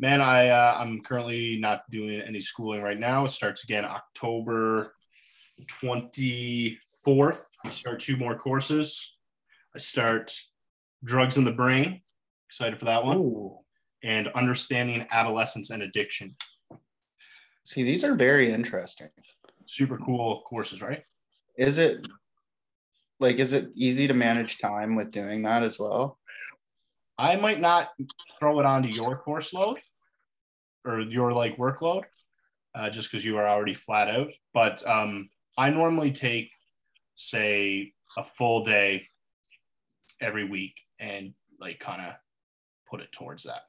Man, 0.00 0.20
I 0.20 0.48
uh, 0.48 0.76
I'm 0.78 1.00
currently 1.00 1.58
not 1.60 1.82
doing 1.90 2.20
any 2.20 2.40
schooling 2.40 2.82
right 2.82 2.98
now. 2.98 3.24
It 3.24 3.32
starts 3.32 3.64
again 3.64 3.84
October 3.84 4.94
24th. 7.08 7.40
We 7.64 7.70
start 7.70 8.00
two 8.00 8.16
more 8.16 8.36
courses. 8.36 9.16
I 9.74 9.78
start 9.78 10.32
drugs 11.04 11.36
in 11.36 11.44
the 11.44 11.52
brain. 11.52 12.02
Excited 12.48 12.78
for 12.78 12.86
that 12.86 13.04
one. 13.04 13.18
Ooh. 13.18 13.58
And 14.02 14.28
understanding 14.28 15.06
adolescence 15.10 15.70
and 15.70 15.82
addiction. 15.82 16.36
See, 17.64 17.82
these 17.82 18.04
are 18.04 18.14
very 18.14 18.52
interesting. 18.52 19.08
Super 19.66 19.98
cool 19.98 20.42
courses, 20.42 20.80
right? 20.80 21.02
Is 21.56 21.78
it 21.78 22.06
like 23.20 23.36
is 23.36 23.52
it 23.52 23.70
easy 23.74 24.06
to 24.06 24.14
manage 24.14 24.58
time 24.58 24.94
with 24.94 25.10
doing 25.10 25.42
that 25.42 25.62
as 25.62 25.78
well? 25.78 26.18
I 27.18 27.36
might 27.36 27.60
not 27.60 27.88
throw 28.38 28.60
it 28.60 28.66
onto 28.66 28.88
your 28.88 29.18
course 29.18 29.52
load 29.52 29.80
or 30.84 31.00
your 31.00 31.32
like 31.32 31.58
workload, 31.58 32.04
uh, 32.76 32.88
just 32.90 33.10
because 33.10 33.24
you 33.24 33.36
are 33.38 33.48
already 33.48 33.74
flat 33.74 34.08
out. 34.08 34.30
But 34.54 34.88
um, 34.88 35.28
I 35.58 35.70
normally 35.70 36.12
take, 36.12 36.50
say, 37.18 37.92
a 38.16 38.22
full 38.22 38.64
day 38.64 39.08
every 40.20 40.44
week 40.44 40.74
and 41.00 41.34
like 41.60 41.80
kind 41.80 42.00
of 42.00 42.14
put 42.88 43.00
it 43.00 43.10
towards 43.12 43.42
that. 43.42 43.62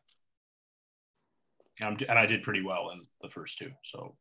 And, 1.79 1.89
I'm, 1.89 1.97
and 2.09 2.19
I 2.19 2.25
did 2.25 2.43
pretty 2.43 2.61
well 2.61 2.91
in 2.91 3.05
the 3.21 3.27
first 3.29 3.57
two. 3.57 3.71
So 3.83 4.15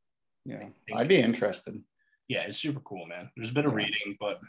Yeah. 0.45 0.69
I'd 0.95 1.09
be 1.09 1.21
interested. 1.21 1.83
yeah, 2.29 2.43
it's 2.43 2.59
super 2.59 2.81
cool, 2.81 3.07
man. 3.07 3.31
There's 3.37 3.51
a 3.51 3.55
bit 3.55 3.67
of 3.67 3.73
Yeah. 3.73 3.77
reading, 3.79 4.17
but 4.19 4.41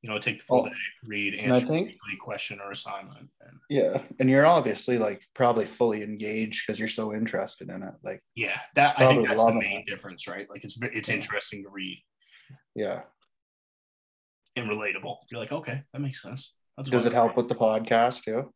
you 0.00 0.10
know, 0.10 0.18
take 0.18 0.38
the 0.40 0.44
full 0.44 0.62
Oh, 0.62 0.68
day, 0.68 0.74
read, 1.04 1.34
and 1.34 1.52
I 1.52 1.56
answer 1.56 1.66
think- 1.68 1.96
a 2.12 2.16
question 2.16 2.58
or 2.60 2.72
assignment, 2.72 3.30
and 3.40 3.60
Yeah. 3.68 4.04
And 4.18 4.28
you're 4.28 4.46
obviously 4.46 4.98
like 4.98 5.24
probably 5.34 5.64
fully 5.66 6.02
engaged 6.02 6.64
because 6.66 6.78
you're 6.78 6.88
so 6.88 7.14
interested 7.14 7.68
in 7.68 7.82
it. 7.84 7.94
Like, 8.02 8.20
Yeah, 8.34 8.60
that 8.74 8.98
I 8.98 9.06
think 9.08 9.28
that's 9.28 9.44
the 9.44 9.54
main 9.54 9.80
it. 9.80 9.86
difference, 9.86 10.26
right? 10.26 10.48
Like 10.50 10.64
it's 10.64 10.80
it's 10.82 11.08
Yeah. 11.08 11.14
interesting 11.16 11.62
to 11.64 11.68
read 11.68 12.02
yeah. 12.74 13.02
And 14.56 14.68
relatable. 14.68 15.16
You're 15.30 15.40
like, 15.40 15.52
okay, 15.52 15.82
that 15.92 16.00
makes 16.00 16.22
sense. 16.22 16.52
That's 16.76 16.90
Does 16.90 17.06
it 17.06 17.12
help 17.12 17.36
with 17.36 17.48
the 17.48 17.54
podcast 17.54 18.22
too? 18.22 18.52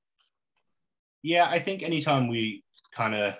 Yeah, 1.23 1.47
I 1.49 1.61
think 1.61 1.83
anytime 1.83 2.29
we 2.29 2.65
kind 2.93 3.15
of, 3.15 3.35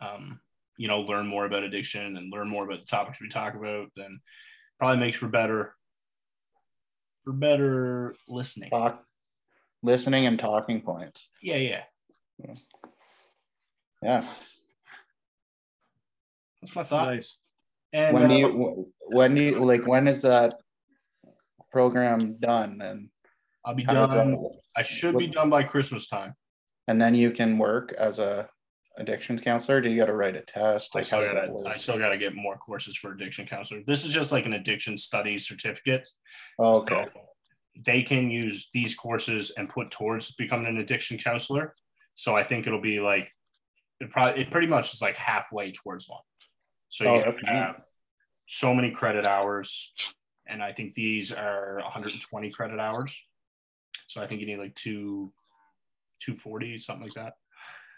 um, 0.00 0.40
you 0.76 0.88
know, 0.88 1.00
learn 1.00 1.26
more 1.26 1.44
about 1.44 1.62
addiction 1.62 2.16
and 2.16 2.32
learn 2.32 2.48
more 2.48 2.64
about 2.64 2.80
the 2.80 2.86
topics 2.86 3.20
we 3.20 3.28
talk 3.28 3.54
about, 3.54 3.88
then 3.96 4.20
probably 4.78 4.98
makes 4.98 5.18
for 5.18 5.28
better, 5.28 5.74
for 7.22 7.32
better 7.32 8.16
listening. 8.28 8.70
Talk, 8.70 9.04
listening 9.82 10.26
and 10.26 10.38
talking 10.38 10.80
points. 10.80 11.28
Yeah, 11.42 11.56
yeah, 11.56 11.82
Yeah. 14.02 14.24
that's 16.62 16.74
my 16.74 16.82
thought. 16.82 17.08
Nice. 17.08 17.42
And 17.92 18.14
when 18.14 18.28
do 18.28 18.34
uh, 18.34 18.38
you 18.38 18.92
when 19.00 19.34
do 19.34 19.42
you 19.42 19.64
like 19.64 19.86
when 19.86 20.06
is 20.08 20.22
that 20.22 20.54
program 21.70 22.36
done 22.40 22.80
and 22.82 23.08
I'll 23.64 23.74
be 23.74 23.84
how 23.84 23.92
does 23.94 24.14
that 24.14 24.24
done. 24.24 24.38
I 24.76 24.82
should 24.82 25.16
be 25.18 25.26
done 25.28 25.50
by 25.50 25.62
Christmas 25.64 26.08
time. 26.08 26.34
and 26.88 27.00
then 27.00 27.14
you 27.14 27.30
can 27.30 27.58
work 27.58 27.92
as 27.98 28.18
a 28.18 28.48
addictions 28.98 29.40
counselor? 29.40 29.80
Do 29.80 29.88
you 29.88 29.96
got 29.98 30.06
to 30.06 30.14
write 30.14 30.36
a 30.36 30.42
test? 30.42 30.90
I 30.94 30.98
Like, 30.98 31.06
still 31.06 31.18
how 31.20 31.24
does 31.24 31.34
that 31.34 31.52
gotta. 31.52 31.68
I 31.68 31.76
still 31.76 31.98
gotta 31.98 32.18
get 32.18 32.34
more 32.34 32.56
courses 32.56 32.96
for 32.96 33.12
addiction 33.12 33.46
counselor. 33.46 33.80
This 33.86 34.04
is 34.04 34.12
just 34.12 34.32
like 34.32 34.46
an 34.46 34.52
addiction 34.54 34.96
study 34.96 35.38
certificate. 35.38 36.08
Oh, 36.58 36.80
okay. 36.80 37.06
So 37.14 37.20
they 37.84 38.02
can 38.02 38.30
use 38.30 38.68
these 38.74 38.94
courses 38.94 39.52
and 39.56 39.68
put 39.68 39.90
towards 39.90 40.32
becoming 40.34 40.66
an 40.66 40.78
addiction 40.78 41.18
counselor. 41.18 41.74
So 42.14 42.34
I 42.36 42.42
think 42.42 42.66
it'll 42.66 42.80
be 42.80 43.00
like 43.00 43.30
it 44.00 44.10
probably 44.10 44.42
it 44.42 44.50
pretty 44.50 44.66
much 44.66 44.92
is 44.92 45.00
like 45.00 45.16
halfway 45.16 45.72
towards 45.72 46.08
one. 46.08 46.20
So 46.88 47.06
Oh, 47.06 47.14
you 47.14 47.22
have 47.22 47.34
that's 47.34 47.40
to 47.46 47.52
have 47.52 47.82
so 48.46 48.74
many 48.74 48.90
credit 48.90 49.26
hours, 49.26 49.92
and 50.50 50.62
I 50.62 50.72
think 50.72 50.94
these 50.94 51.32
are 51.32 51.80
120 51.82 52.50
credit 52.50 52.80
hours. 52.80 53.14
So 54.08 54.20
I 54.20 54.26
think 54.26 54.40
you 54.40 54.46
need 54.46 54.58
like 54.58 54.74
two, 54.74 55.32
240 56.22 56.78
something 56.80 57.06
like 57.06 57.14
that. 57.14 57.34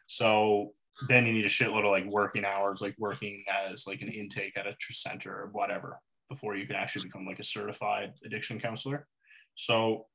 So 0.07 0.75
then 1.09 1.27
you 1.27 1.33
need 1.33 1.47
a 1.47 1.49
shitload 1.49 1.85
of 1.85 1.91
like 1.91 2.05
working 2.05 2.45
hours, 2.45 2.83
like 2.83 2.95
working 2.99 3.45
as 3.51 3.87
like 3.87 4.03
an 4.03 4.09
intake 4.09 4.57
at 4.57 4.67
a 4.67 4.77
center 4.91 5.33
or 5.33 5.49
whatever 5.53 5.99
before 6.29 6.57
you 6.57 6.67
can 6.67 6.77
actually 6.77 7.07
become 7.07 7.27
like 7.27 7.39
a 7.39 7.45
certified 7.45 8.13
addiction 8.25 8.61
counselor. 8.61 9.07
So 9.55 10.07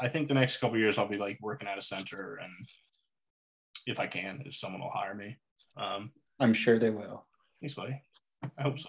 I 0.00 0.08
think 0.08 0.28
the 0.28 0.34
next 0.34 0.58
couple 0.58 0.76
of 0.76 0.80
years 0.80 0.98
I'll 0.98 1.08
be 1.08 1.18
like 1.18 1.38
working 1.40 1.68
at 1.68 1.78
a 1.78 1.82
center 1.82 2.38
and 2.42 2.68
if 3.86 4.00
I 4.00 4.06
can, 4.06 4.42
if 4.44 4.54
someone 4.54 4.80
will 4.80 4.90
hire 4.90 5.14
me. 5.14 5.36
Um, 5.76 6.12
I'm 6.38 6.54
sure 6.54 6.78
they 6.78 6.90
will. 6.90 7.26
thanks, 7.60 7.74
buddy. 7.74 8.00
I 8.58 8.62
hope 8.62 8.78
so. 8.78 8.88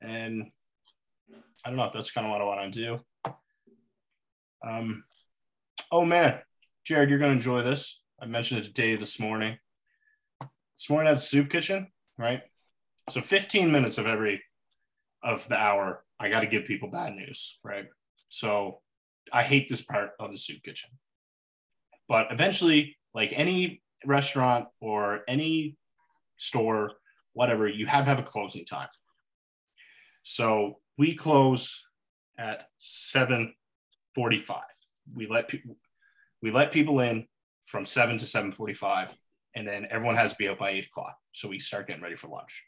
And 0.00 0.50
I 1.64 1.70
don't 1.70 1.78
know 1.78 1.84
if 1.84 1.92
that's 1.92 2.10
kind 2.10 2.26
of 2.26 2.30
what 2.30 2.42
I 2.42 2.44
want 2.44 2.72
to 2.72 2.80
do. 2.80 3.32
Um, 4.66 5.04
oh 5.90 6.04
man, 6.04 6.40
Jared, 6.84 7.08
you're 7.08 7.18
gonna 7.18 7.32
enjoy 7.32 7.62
this. 7.62 8.02
I 8.20 8.26
mentioned 8.26 8.60
it 8.60 8.64
to 8.64 8.72
Dave 8.72 9.00
this 9.00 9.18
morning. 9.18 9.58
This 10.40 10.90
morning 10.90 11.08
at 11.08 11.14
the 11.14 11.20
soup 11.20 11.50
kitchen, 11.50 11.88
right? 12.18 12.42
So 13.10 13.20
15 13.20 13.70
minutes 13.70 13.98
of 13.98 14.06
every 14.06 14.42
of 15.22 15.48
the 15.48 15.56
hour, 15.56 16.04
I 16.20 16.28
got 16.28 16.40
to 16.40 16.46
give 16.46 16.64
people 16.64 16.90
bad 16.90 17.14
news, 17.14 17.58
right? 17.64 17.86
So 18.28 18.80
I 19.32 19.42
hate 19.42 19.68
this 19.68 19.82
part 19.82 20.10
of 20.20 20.30
the 20.30 20.38
soup 20.38 20.62
kitchen. 20.62 20.90
But 22.08 22.28
eventually, 22.30 22.96
like 23.14 23.32
any 23.34 23.82
restaurant 24.04 24.66
or 24.80 25.22
any 25.28 25.76
store, 26.36 26.92
whatever, 27.32 27.66
you 27.66 27.86
have 27.86 28.04
to 28.04 28.10
have 28.10 28.18
a 28.18 28.22
closing 28.22 28.64
time. 28.64 28.88
So 30.22 30.78
we 30.96 31.14
close 31.14 31.84
at 32.38 32.68
7:45. 32.78 34.62
We 35.12 35.26
let 35.26 35.48
people 35.48 35.76
we 36.42 36.50
let 36.50 36.72
people 36.72 37.00
in 37.00 37.26
from 37.64 37.86
7 37.86 38.18
to 38.18 38.26
7:45, 38.26 39.18
and 39.54 39.66
then 39.66 39.86
everyone 39.90 40.16
has 40.16 40.32
to 40.32 40.38
be 40.38 40.48
out 40.48 40.58
by 40.58 40.70
8 40.70 40.86
o'clock. 40.86 41.18
So 41.32 41.48
we 41.48 41.58
start 41.58 41.86
getting 41.86 42.02
ready 42.02 42.16
for 42.16 42.28
lunch. 42.28 42.64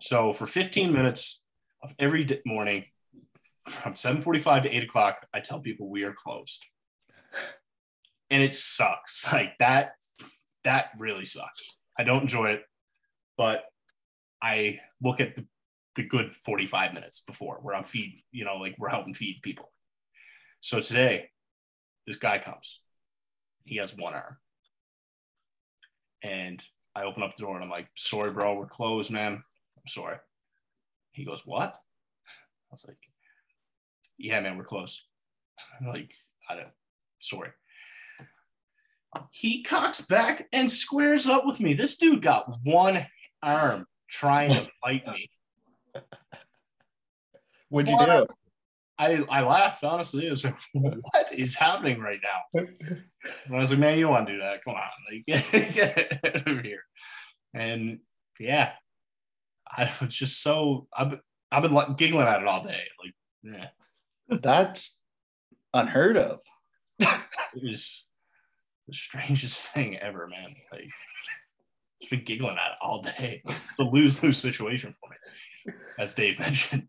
So 0.00 0.32
for 0.32 0.46
15 0.46 0.92
minutes 0.92 1.42
of 1.82 1.94
every 1.98 2.26
morning, 2.44 2.86
from 3.68 3.94
7:45 3.94 4.64
to 4.64 4.76
8 4.76 4.84
o'clock, 4.84 5.26
I 5.32 5.40
tell 5.40 5.60
people 5.60 5.88
we 5.88 6.04
are 6.04 6.12
closed. 6.12 6.66
And 8.30 8.42
it 8.42 8.54
sucks. 8.54 9.26
Like 9.32 9.58
that, 9.58 9.94
that 10.64 10.90
really 10.98 11.24
sucks. 11.24 11.76
I 11.98 12.04
don't 12.04 12.22
enjoy 12.22 12.52
it, 12.52 12.62
but 13.36 13.64
I 14.42 14.80
look 15.02 15.20
at 15.20 15.36
the, 15.36 15.46
the 16.00 16.08
good 16.08 16.32
45 16.32 16.94
minutes 16.94 17.22
before 17.26 17.58
where 17.60 17.74
I'm 17.74 17.84
feed, 17.84 18.22
you 18.32 18.46
know, 18.46 18.56
like 18.56 18.74
we're 18.78 18.88
helping 18.88 19.12
feed 19.12 19.40
people. 19.42 19.70
So 20.62 20.80
today, 20.80 21.28
this 22.06 22.16
guy 22.16 22.38
comes. 22.38 22.80
He 23.64 23.76
has 23.76 23.94
one 23.94 24.14
arm. 24.14 24.38
And 26.22 26.64
I 26.96 27.02
open 27.02 27.22
up 27.22 27.36
the 27.36 27.42
door 27.42 27.54
and 27.54 27.62
I'm 27.62 27.70
like, 27.70 27.88
sorry, 27.96 28.30
bro, 28.30 28.54
we're 28.54 28.66
closed, 28.66 29.10
man. 29.10 29.32
I'm 29.34 29.88
sorry. 29.88 30.16
He 31.12 31.26
goes, 31.26 31.42
what? 31.44 31.68
I 31.68 32.72
was 32.72 32.84
like, 32.86 32.96
yeah, 34.16 34.40
man, 34.40 34.56
we're 34.56 34.64
closed. 34.64 35.02
Like, 35.86 36.12
I 36.48 36.54
don't, 36.54 36.68
sorry. 37.18 37.50
He 39.32 39.62
cocks 39.62 40.00
back 40.00 40.46
and 40.52 40.70
squares 40.70 41.26
up 41.26 41.44
with 41.44 41.60
me. 41.60 41.74
This 41.74 41.98
dude 41.98 42.22
got 42.22 42.56
one 42.64 43.06
arm 43.42 43.86
trying 44.08 44.50
to 44.54 44.70
fight 44.82 45.06
me. 45.06 45.30
What'd 47.68 47.88
you 47.90 47.98
do? 47.98 48.26
I, 48.98 49.24
I 49.30 49.40
laughed, 49.42 49.82
honestly. 49.82 50.26
I 50.26 50.30
was 50.30 50.44
like, 50.44 50.58
what 50.74 51.32
is 51.32 51.54
happening 51.54 52.00
right 52.00 52.20
now? 52.22 52.60
And 52.60 53.54
I 53.54 53.58
was 53.58 53.70
like, 53.70 53.78
man, 53.78 53.96
you 53.96 54.04
don't 54.04 54.12
want 54.12 54.26
to 54.26 54.32
do 54.34 54.40
that. 54.40 54.62
Come 54.62 54.74
on. 54.74 54.82
Like, 55.10 55.24
get, 55.26 55.72
get 55.74 56.20
out 56.24 56.46
of 56.46 56.60
here. 56.62 56.82
And 57.54 58.00
yeah, 58.38 58.72
I 59.66 59.90
was 60.00 60.14
just 60.14 60.42
so, 60.42 60.86
I've, 60.96 61.10
been- 61.10 61.20
I've 61.50 61.62
been 61.62 61.94
giggling 61.96 62.26
at 62.26 62.42
it 62.42 62.46
all 62.46 62.62
day. 62.62 62.82
Like, 63.02 63.14
yeah, 63.42 63.68
That's 64.42 64.98
unheard 65.72 66.16
of. 66.18 66.40
it 66.98 67.08
was 67.62 68.04
the 68.86 68.94
strangest 68.94 69.72
thing 69.72 69.96
ever, 69.96 70.26
man. 70.28 70.54
Like, 70.70 70.90
just 72.02 72.10
been 72.10 72.24
giggling 72.24 72.56
at 72.56 72.72
it 72.72 72.78
all 72.82 73.02
day. 73.02 73.42
It's 73.46 73.58
a 73.78 73.82
lose 73.84 74.22
lose 74.22 74.38
situation 74.38 74.92
for 74.92 75.08
me, 75.08 75.16
as 75.98 76.14
Dave 76.14 76.38
mentioned. 76.38 76.88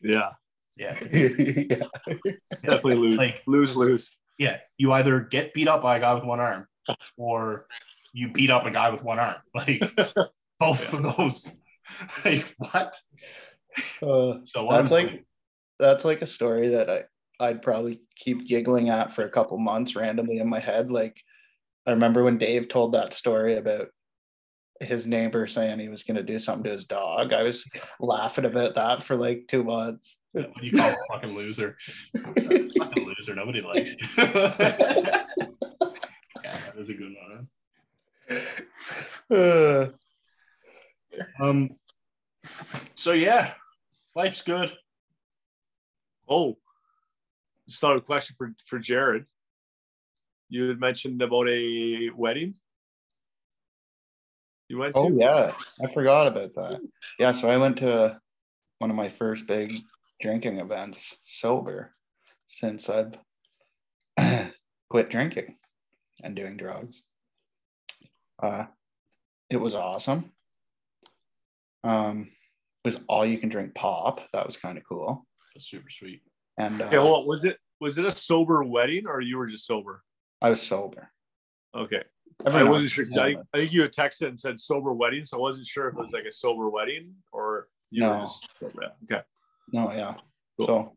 Yeah, 0.00 0.30
Yeah. 0.76 0.98
yeah. 1.12 1.84
definitely 2.62 2.96
lose, 2.96 3.18
Like- 3.18 3.42
lose, 3.46 3.76
lose. 3.76 4.10
yeah, 4.38 4.58
you 4.78 4.92
either 4.92 5.20
get 5.20 5.54
beat 5.54 5.68
up 5.68 5.82
by 5.82 5.96
a 5.96 6.00
guy 6.00 6.12
with 6.14 6.24
one 6.24 6.40
arm 6.40 6.66
or 7.16 7.66
you 8.12 8.28
beat 8.28 8.50
up 8.50 8.64
a 8.66 8.70
guy 8.70 8.90
with 8.90 9.02
one 9.02 9.18
arm. 9.18 9.36
Like 9.54 9.80
both 10.60 10.94
of 10.94 11.16
those. 11.16 11.52
like 12.24 12.54
what? 12.58 12.96
Uh, 14.02 14.38
So 14.52 14.68
that's 14.70 14.90
like 14.90 15.24
that's 15.80 16.04
like 16.04 16.22
a 16.22 16.26
story 16.26 16.68
that 16.68 16.88
I 16.90 17.04
I'd 17.40 17.62
probably 17.62 18.00
keep 18.16 18.46
giggling 18.46 18.88
at 18.90 19.12
for 19.12 19.24
a 19.24 19.28
couple 19.30 19.58
months 19.58 19.96
randomly 19.96 20.38
in 20.38 20.48
my 20.48 20.60
head. 20.60 20.90
Like 20.90 21.20
I 21.86 21.90
remember 21.90 22.22
when 22.22 22.38
Dave 22.38 22.68
told 22.68 22.92
that 22.92 23.12
story 23.12 23.56
about 23.56 23.88
his 24.80 25.06
neighbor 25.06 25.46
saying 25.46 25.78
he 25.78 25.88
was 25.88 26.02
going 26.02 26.16
to 26.16 26.22
do 26.22 26.38
something 26.38 26.64
to 26.64 26.70
his 26.70 26.84
dog. 26.84 27.32
I 27.32 27.42
was 27.42 27.68
laughing 28.00 28.44
about 28.44 28.74
that 28.74 29.02
for 29.02 29.16
like 29.16 29.46
two 29.48 29.64
months. 29.64 30.18
what 30.32 30.52
do 30.60 30.66
you 30.66 30.76
call 30.76 30.90
a 30.90 30.96
fucking 31.12 31.34
loser? 31.34 31.76
fucking 32.16 33.06
loser. 33.06 33.34
Nobody 33.34 33.60
likes 33.60 33.92
you. 33.92 33.98
yeah, 34.18 35.26
that 36.42 36.76
was 36.76 36.90
a 36.90 36.94
good 36.94 37.14
one. 37.28 37.48
Uh. 39.30 39.88
Um 41.40 41.70
so 42.96 43.12
yeah, 43.12 43.54
life's 44.16 44.42
good. 44.42 44.76
Oh, 46.28 46.56
just 47.68 47.80
thought 47.80 47.92
of 47.96 47.98
a 47.98 48.04
question 48.04 48.34
for 48.36 48.52
for 48.66 48.80
Jared. 48.80 49.26
You 50.48 50.68
had 50.68 50.80
mentioned 50.80 51.22
about 51.22 51.48
a 51.48 52.10
wedding. 52.16 52.56
You 54.68 54.78
went 54.78 54.92
oh 54.94 55.10
to? 55.10 55.16
yeah, 55.16 55.52
I 55.82 55.92
forgot 55.92 56.26
about 56.26 56.54
that. 56.54 56.80
Yeah, 57.18 57.38
so 57.38 57.48
I 57.48 57.56
went 57.56 57.78
to 57.78 58.18
one 58.78 58.90
of 58.90 58.96
my 58.96 59.08
first 59.08 59.46
big 59.46 59.74
drinking 60.20 60.58
events 60.58 61.16
sober 61.24 61.94
since 62.46 62.88
I've 62.88 63.14
quit 64.90 65.10
drinking 65.10 65.56
and 66.22 66.34
doing 66.34 66.56
drugs. 66.56 67.02
Uh, 68.42 68.66
it 69.50 69.58
was 69.58 69.74
awesome. 69.74 70.32
Um, 71.82 72.30
it 72.84 72.88
was 72.88 73.00
all 73.08 73.26
you 73.26 73.38
can 73.38 73.50
drink 73.50 73.74
pop. 73.74 74.20
That 74.32 74.46
was 74.46 74.56
kind 74.56 74.78
of 74.78 74.84
cool. 74.88 75.26
That's 75.54 75.68
super 75.68 75.90
sweet. 75.90 76.22
And 76.58 76.80
uh, 76.80 76.86
Okay, 76.86 76.96
hold 76.96 77.20
on. 77.20 77.26
Was 77.26 77.44
it 77.44 77.58
was 77.80 77.98
it 77.98 78.04
a 78.04 78.10
sober 78.10 78.62
wedding 78.62 79.06
or 79.06 79.20
you 79.20 79.36
were 79.36 79.46
just 79.46 79.66
sober? 79.66 80.02
I 80.40 80.50
was 80.50 80.62
sober. 80.62 81.10
Okay. 81.76 82.02
Every 82.46 82.60
I 82.60 82.64
wasn't 82.64 82.90
sure. 82.90 83.06
I. 83.18 83.36
I 83.52 83.58
think 83.58 83.72
you 83.72 83.82
had 83.82 83.92
texted 83.92 84.28
and 84.28 84.38
said 84.38 84.60
sober 84.60 84.92
wedding, 84.92 85.24
so 85.24 85.38
I 85.38 85.40
wasn't 85.40 85.66
sure 85.66 85.88
if 85.88 85.94
it 85.94 86.00
was 86.00 86.12
like 86.12 86.24
a 86.24 86.32
sober 86.32 86.68
wedding 86.68 87.14
or 87.32 87.68
you 87.90 88.00
No. 88.00 88.20
just 88.20 88.48
sober. 88.60 88.92
Okay. 89.04 89.22
No, 89.72 89.92
yeah. 89.92 90.14
Cool. 90.58 90.66
So 90.66 90.92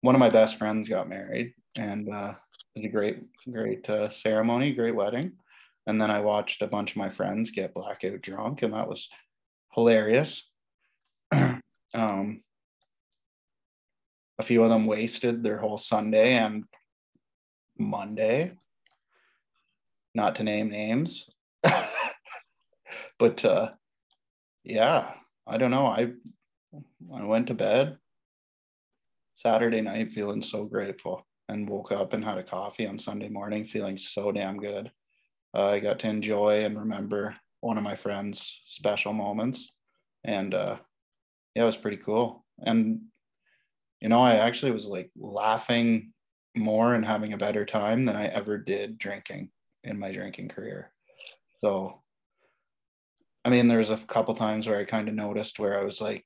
one 0.00 0.14
of 0.14 0.18
my 0.18 0.30
best 0.30 0.56
friends 0.56 0.88
got 0.88 1.08
married, 1.08 1.54
and 1.76 2.08
uh, 2.08 2.34
it 2.74 2.78
was 2.80 2.84
a 2.86 2.88
great, 2.88 3.22
great 3.50 3.88
uh, 3.88 4.08
ceremony, 4.08 4.72
great 4.72 4.94
wedding. 4.94 5.32
And 5.86 6.00
then 6.00 6.10
I 6.10 6.20
watched 6.20 6.62
a 6.62 6.66
bunch 6.66 6.92
of 6.92 6.96
my 6.96 7.08
friends 7.08 7.50
get 7.50 7.74
blackout 7.74 8.20
drunk, 8.20 8.62
and 8.62 8.72
that 8.74 8.88
was 8.88 9.08
hilarious. 9.74 10.50
um, 11.32 12.42
a 14.38 14.42
few 14.42 14.62
of 14.62 14.68
them 14.68 14.86
wasted 14.86 15.42
their 15.42 15.58
whole 15.58 15.78
Sunday 15.78 16.34
and 16.34 16.64
Monday. 17.78 18.52
Not 20.16 20.36
to 20.36 20.44
name 20.44 20.70
names, 20.70 21.28
but 23.18 23.44
uh, 23.44 23.72
yeah, 24.64 25.10
I 25.46 25.58
don't 25.58 25.70
know. 25.70 25.84
I 25.84 26.12
I 27.14 27.22
went 27.22 27.48
to 27.48 27.54
bed 27.54 27.98
Saturday 29.34 29.82
night 29.82 30.10
feeling 30.10 30.40
so 30.40 30.64
grateful 30.64 31.26
and 31.50 31.68
woke 31.68 31.92
up 31.92 32.14
and 32.14 32.24
had 32.24 32.38
a 32.38 32.42
coffee 32.42 32.86
on 32.86 32.96
Sunday 32.96 33.28
morning 33.28 33.62
feeling 33.66 33.98
so 33.98 34.32
damn 34.32 34.56
good. 34.56 34.90
Uh, 35.54 35.66
I 35.66 35.80
got 35.80 35.98
to 35.98 36.08
enjoy 36.08 36.64
and 36.64 36.78
remember 36.78 37.36
one 37.60 37.76
of 37.76 37.84
my 37.84 37.94
friends' 37.94 38.62
special 38.64 39.12
moments. 39.12 39.76
And 40.24 40.54
uh, 40.54 40.78
yeah, 41.54 41.64
it 41.64 41.66
was 41.66 41.76
pretty 41.76 41.98
cool. 41.98 42.42
And, 42.58 43.02
you 44.00 44.08
know, 44.08 44.22
I 44.22 44.36
actually 44.36 44.72
was 44.72 44.86
like 44.86 45.10
laughing 45.14 46.14
more 46.56 46.94
and 46.94 47.04
having 47.04 47.34
a 47.34 47.36
better 47.36 47.66
time 47.66 48.06
than 48.06 48.16
I 48.16 48.28
ever 48.28 48.56
did 48.56 48.96
drinking 48.96 49.50
in 49.86 49.98
my 49.98 50.12
drinking 50.12 50.48
career. 50.48 50.90
So, 51.64 52.02
I 53.44 53.50
mean, 53.50 53.68
there 53.68 53.78
was 53.78 53.90
a 53.90 53.96
couple 53.96 54.34
times 54.34 54.66
where 54.66 54.78
I 54.78 54.84
kind 54.84 55.08
of 55.08 55.14
noticed 55.14 55.58
where 55.58 55.78
I 55.78 55.84
was 55.84 56.00
like, 56.00 56.24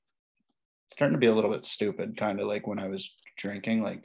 starting 0.91 1.13
to 1.13 1.19
be 1.19 1.27
a 1.27 1.33
little 1.33 1.51
bit 1.51 1.65
stupid, 1.65 2.17
kind 2.17 2.39
of 2.39 2.47
like 2.47 2.67
when 2.67 2.79
I 2.79 2.87
was 2.87 3.15
drinking, 3.37 3.81
like 3.81 4.03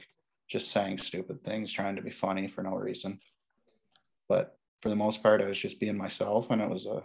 just 0.49 0.71
saying 0.71 0.99
stupid 0.99 1.43
things, 1.43 1.71
trying 1.71 1.97
to 1.97 2.01
be 2.01 2.11
funny 2.11 2.47
for 2.47 2.63
no 2.63 2.75
reason. 2.75 3.19
But 4.29 4.57
for 4.81 4.89
the 4.89 4.95
most 4.95 5.21
part, 5.21 5.41
I 5.41 5.47
was 5.47 5.59
just 5.59 5.79
being 5.79 5.97
myself, 5.97 6.49
and 6.49 6.61
it 6.61 6.69
was 6.69 6.85
a 6.85 7.03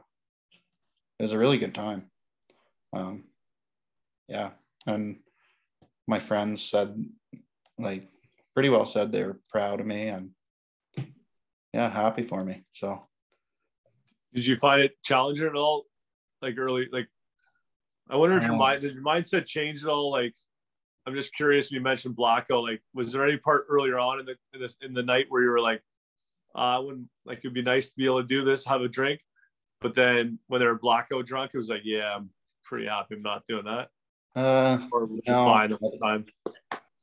it 1.19 1.23
was 1.23 1.33
a 1.33 1.39
really 1.39 1.59
good 1.59 1.75
time. 1.75 2.11
Um, 2.93 3.25
yeah, 4.29 4.51
and 4.87 5.19
my 6.07 6.19
friends 6.19 6.63
said 6.63 7.05
like 7.79 8.09
pretty 8.55 8.69
well 8.69 8.85
said 8.85 9.11
they 9.11 9.25
were 9.25 9.41
proud 9.49 9.81
of 9.81 9.87
me 9.87 10.09
and 10.09 10.31
yeah, 11.73 11.91
happy 11.91 12.23
for 12.23 12.45
me. 12.45 12.65
So 12.73 13.07
Did 14.35 14.47
you 14.47 14.57
find 14.57 14.83
it 14.83 14.93
challenging 15.03 15.47
at 15.47 15.55
all? 15.57 15.85
Like 16.41 16.59
early, 16.59 16.89
like 16.93 17.09
I 18.11 18.17
wonder 18.17 18.37
if 18.37 18.43
your 18.45 18.53
Um, 18.53 18.59
mind 18.59 18.81
did 18.81 18.95
your 18.95 19.03
mindset 19.03 19.47
change 19.47 19.83
at 19.85 19.89
all? 19.91 20.11
Like 20.11 20.35
I'm 21.07 21.15
just 21.15 21.35
curious. 21.35 21.71
You 21.71 21.81
mentioned 21.81 22.17
blackout. 22.17 22.63
Like, 22.63 22.83
was 22.95 23.13
there 23.13 23.27
any 23.27 23.37
part 23.37 23.67
earlier 23.69 23.99
on 23.99 24.21
in 24.21 24.27
the 24.27 24.37
in, 24.55 24.61
this, 24.61 24.77
in 24.83 24.93
the 24.95 25.03
night 25.03 25.27
where 25.29 25.43
you 25.43 25.51
were 25.51 25.61
like, 25.61 25.83
"I 26.55 26.77
uh, 26.77 26.83
when 26.83 27.09
like 27.25 27.39
it'd 27.39 27.55
be 27.55 27.63
nice 27.63 27.91
to 27.91 27.97
be 27.97 28.05
able 28.07 28.23
to 28.23 28.27
do 28.29 28.45
this, 28.45 28.65
have 28.67 28.83
a 28.83 28.89
drink, 28.89 29.21
but 29.81 29.95
then 29.95 30.39
when 30.49 30.61
they 30.61 30.67
were 30.67 30.79
blackout 30.79 31.27
drunk, 31.27 31.53
it 31.55 31.57
was 31.57 31.69
like, 31.69 31.83
yeah, 31.85 32.15
I'm 32.15 32.31
pretty 32.65 32.87
happy 32.87 33.17
I'm 33.17 33.23
not 33.23 33.47
doing 33.47 33.65
that. 33.65 33.89
Uh, 34.35 34.79
Or 34.93 35.09
No. 35.27 35.45
fine 35.45 35.71
the 35.71 35.99
time? 36.03 36.27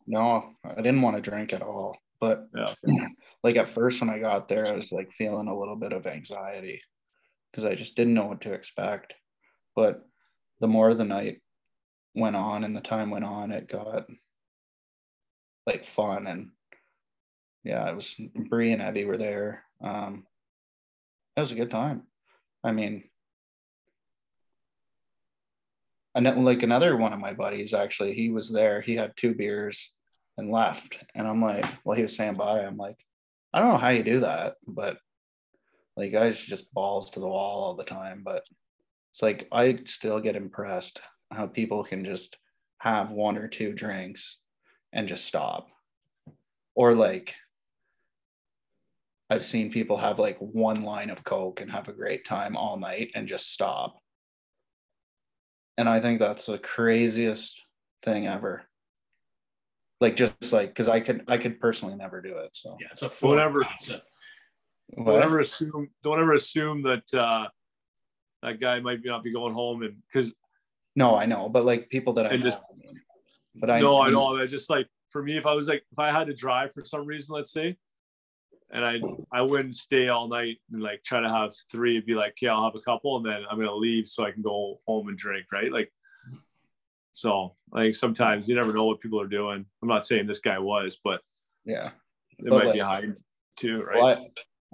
no, 0.08 0.55
I 0.63 0.75
didn't 0.82 1.01
want 1.01 1.15
to 1.17 1.29
drink 1.29 1.53
at 1.53 1.62
all. 1.62 1.97
But 2.19 2.47
Yeah. 2.55 2.73
like 3.43 3.56
at 3.56 3.69
first 3.69 4.02
when 4.02 4.10
I 4.10 4.19
got 4.19 4.47
there, 4.47 4.67
I 4.67 4.73
was 4.73 4.91
like 4.91 5.12
feeling 5.12 5.47
a 5.47 5.58
little 5.58 5.75
bit 5.75 5.93
of 5.93 6.08
anxiety 6.08 6.82
because 7.52 7.65
I 7.65 7.75
just 7.75 7.95
didn't 7.95 8.13
know 8.13 8.25
what 8.25 8.41
to 8.41 8.54
expect. 8.54 9.13
But 9.75 10.02
the 10.60 10.67
more 10.67 10.93
the 10.93 11.06
night 11.06 11.41
went 12.15 12.36
on 12.36 12.63
and 12.63 12.75
the 12.75 12.82
time 12.82 13.10
went 13.10 13.25
on, 13.25 13.52
it 13.52 13.69
got 13.69 14.06
like 15.65 15.86
fun 15.86 16.28
and 16.28 16.49
yeah, 17.63 17.89
it 17.89 17.95
was 17.95 18.15
Bree 18.49 18.71
and 18.71 18.82
Abby 18.82 19.06
were 19.06 19.17
there. 19.17 19.63
Um, 19.84 20.25
it 21.36 21.41
was 21.41 21.52
a 21.52 21.56
good 21.56 21.71
time. 21.71 22.04
I 22.63 22.71
mean, 22.71 23.04
and 26.15 26.45
like 26.45 26.63
another 26.63 26.97
one 26.97 27.13
of 27.13 27.19
my 27.19 27.34
buddies 27.34 27.73
actually, 27.73 28.13
he 28.13 28.30
was 28.30 28.52
there. 28.52 28.82
He 28.82 28.95
had 28.95 29.13
two 29.15 29.34
beers 29.34 29.93
and 30.38 30.52
left, 30.52 30.97
and 31.15 31.28
I'm 31.28 31.41
like, 31.41 31.65
well, 31.84 31.95
he 31.95 32.04
was 32.04 32.15
saying 32.15 32.36
bye. 32.36 32.62
I'm 32.62 32.78
like, 32.78 32.97
I 33.54 33.60
don't 33.60 33.70
know 33.70 33.78
how 33.78 33.90
you 33.90 34.04
do 34.04 34.20
that, 34.22 34.56
but 34.68 34.98
like 35.98 36.12
guys 36.12 36.40
just 36.40 36.74
balls 36.74 37.12
to 37.12 37.20
the 37.20 37.28
wall 37.28 37.64
all 37.64 37.76
the 37.76 37.84
time. 37.84 38.22
But 38.24 38.44
it's 39.12 39.22
like 39.22 39.48
I 39.52 39.80
still 39.86 40.20
get 40.20 40.36
impressed 40.36 41.02
how 41.32 41.48
people 41.48 41.84
can 41.84 42.06
just 42.06 42.38
have 42.80 43.12
one 43.12 43.38
or 43.38 43.48
two 43.48 43.74
drinks 43.74 44.42
and 44.94 45.08
just 45.08 45.26
stop, 45.26 45.68
or 46.76 46.94
like 46.94 47.36
I've 49.30 49.46
seen 49.46 49.72
people 49.72 49.98
have 49.98 50.18
like 50.18 50.38
one 50.40 50.84
line 50.84 51.10
of 51.10 51.24
Coke 51.24 51.62
and 51.62 51.72
have 51.72 51.88
a 51.88 51.94
great 51.94 52.26
time 52.26 52.58
all 52.58 52.78
night 52.78 53.12
and 53.14 53.28
just 53.28 53.52
stop. 53.52 54.02
And 55.78 55.88
I 55.88 56.00
think 56.00 56.20
that's 56.20 56.48
the 56.48 56.58
craziest 56.58 57.62
thing 58.04 58.28
ever. 58.28 58.68
Like 60.02 60.16
just 60.16 60.54
like 60.54 60.70
because 60.70 60.88
I 60.88 61.02
could 61.02 61.24
I 61.28 61.38
could 61.38 61.60
personally 61.60 61.96
never 61.96 62.22
do 62.22 62.38
it. 62.38 62.52
So 62.54 62.78
Yeah, 62.80 62.88
it's 62.92 63.02
a 63.02 63.10
foreign 63.10 63.36
Whatever. 63.38 63.64
concept. 63.66 64.16
Don't 64.96 65.22
ever 65.22 65.40
assume. 65.40 65.90
Don't 66.04 66.20
ever 66.20 66.34
assume 66.34 66.84
that 66.84 67.14
uh, 67.14 67.48
that 68.42 68.60
guy 68.60 68.80
might 68.80 69.00
not 69.04 69.24
be 69.24 69.32
going 69.34 69.54
home 69.54 69.84
and 69.84 69.98
because 70.12 70.34
No, 70.96 71.16
I 71.16 71.26
know, 71.26 71.50
but 71.50 71.66
like 71.66 71.90
people 71.90 72.14
that 72.14 72.26
I 72.28 72.36
know, 72.38 72.44
just- 72.44 72.62
but 73.56 73.70
I 73.70 73.80
no, 73.82 74.00
I 74.02 74.10
know. 74.10 74.38
I 74.38 74.46
just 74.46 74.70
like 74.70 74.88
for 75.10 75.22
me, 75.22 75.38
if 75.38 75.46
I 75.46 75.54
was 75.54 75.68
like 75.68 75.84
if 75.92 76.00
I 76.00 76.12
had 76.12 76.28
to 76.28 76.34
drive 76.34 76.74
for 76.74 76.86
some 76.86 77.06
reason, 77.06 77.36
let's 77.36 77.52
say, 77.52 77.76
and 78.72 78.86
I 78.86 79.02
I 79.34 79.42
wouldn't 79.42 79.76
stay 79.76 80.08
all 80.08 80.30
night 80.30 80.60
and 80.72 80.82
like 80.82 81.04
try 81.04 81.20
to 81.20 81.30
have 81.30 81.54
three. 81.70 81.98
It'd 81.98 82.06
be 82.06 82.16
like, 82.16 82.36
yeah, 82.42 82.54
I'll 82.54 82.64
have 82.64 82.76
a 82.76 82.82
couple, 82.82 83.18
and 83.18 83.26
then 83.26 83.44
I'm 83.52 83.58
gonna 83.58 83.76
leave 83.76 84.08
so 84.08 84.24
I 84.24 84.32
can 84.32 84.44
go 84.44 84.80
home 84.88 85.10
and 85.10 85.18
drink, 85.18 85.48
right? 85.52 85.72
Like, 85.74 85.92
so 87.12 87.56
like 87.72 87.93
sometimes 87.95 88.48
you 88.48 88.56
never 88.56 88.72
know 88.74 88.86
what 88.86 89.00
people 89.02 89.19
are 89.22 89.28
doing. 89.28 89.65
I'm 89.82 89.88
not 89.88 90.06
saying 90.06 90.28
this 90.28 90.39
guy 90.39 90.60
was, 90.60 91.00
but 91.04 91.22
Yeah. 91.65 91.88
it 92.38 92.50
But, 92.50 92.65
might 92.65 92.74
be 92.74 92.80
like- 92.80 92.88
hiding 92.88 93.15
too, 93.58 93.84
right? 93.84 93.98
Well, 94.02 94.28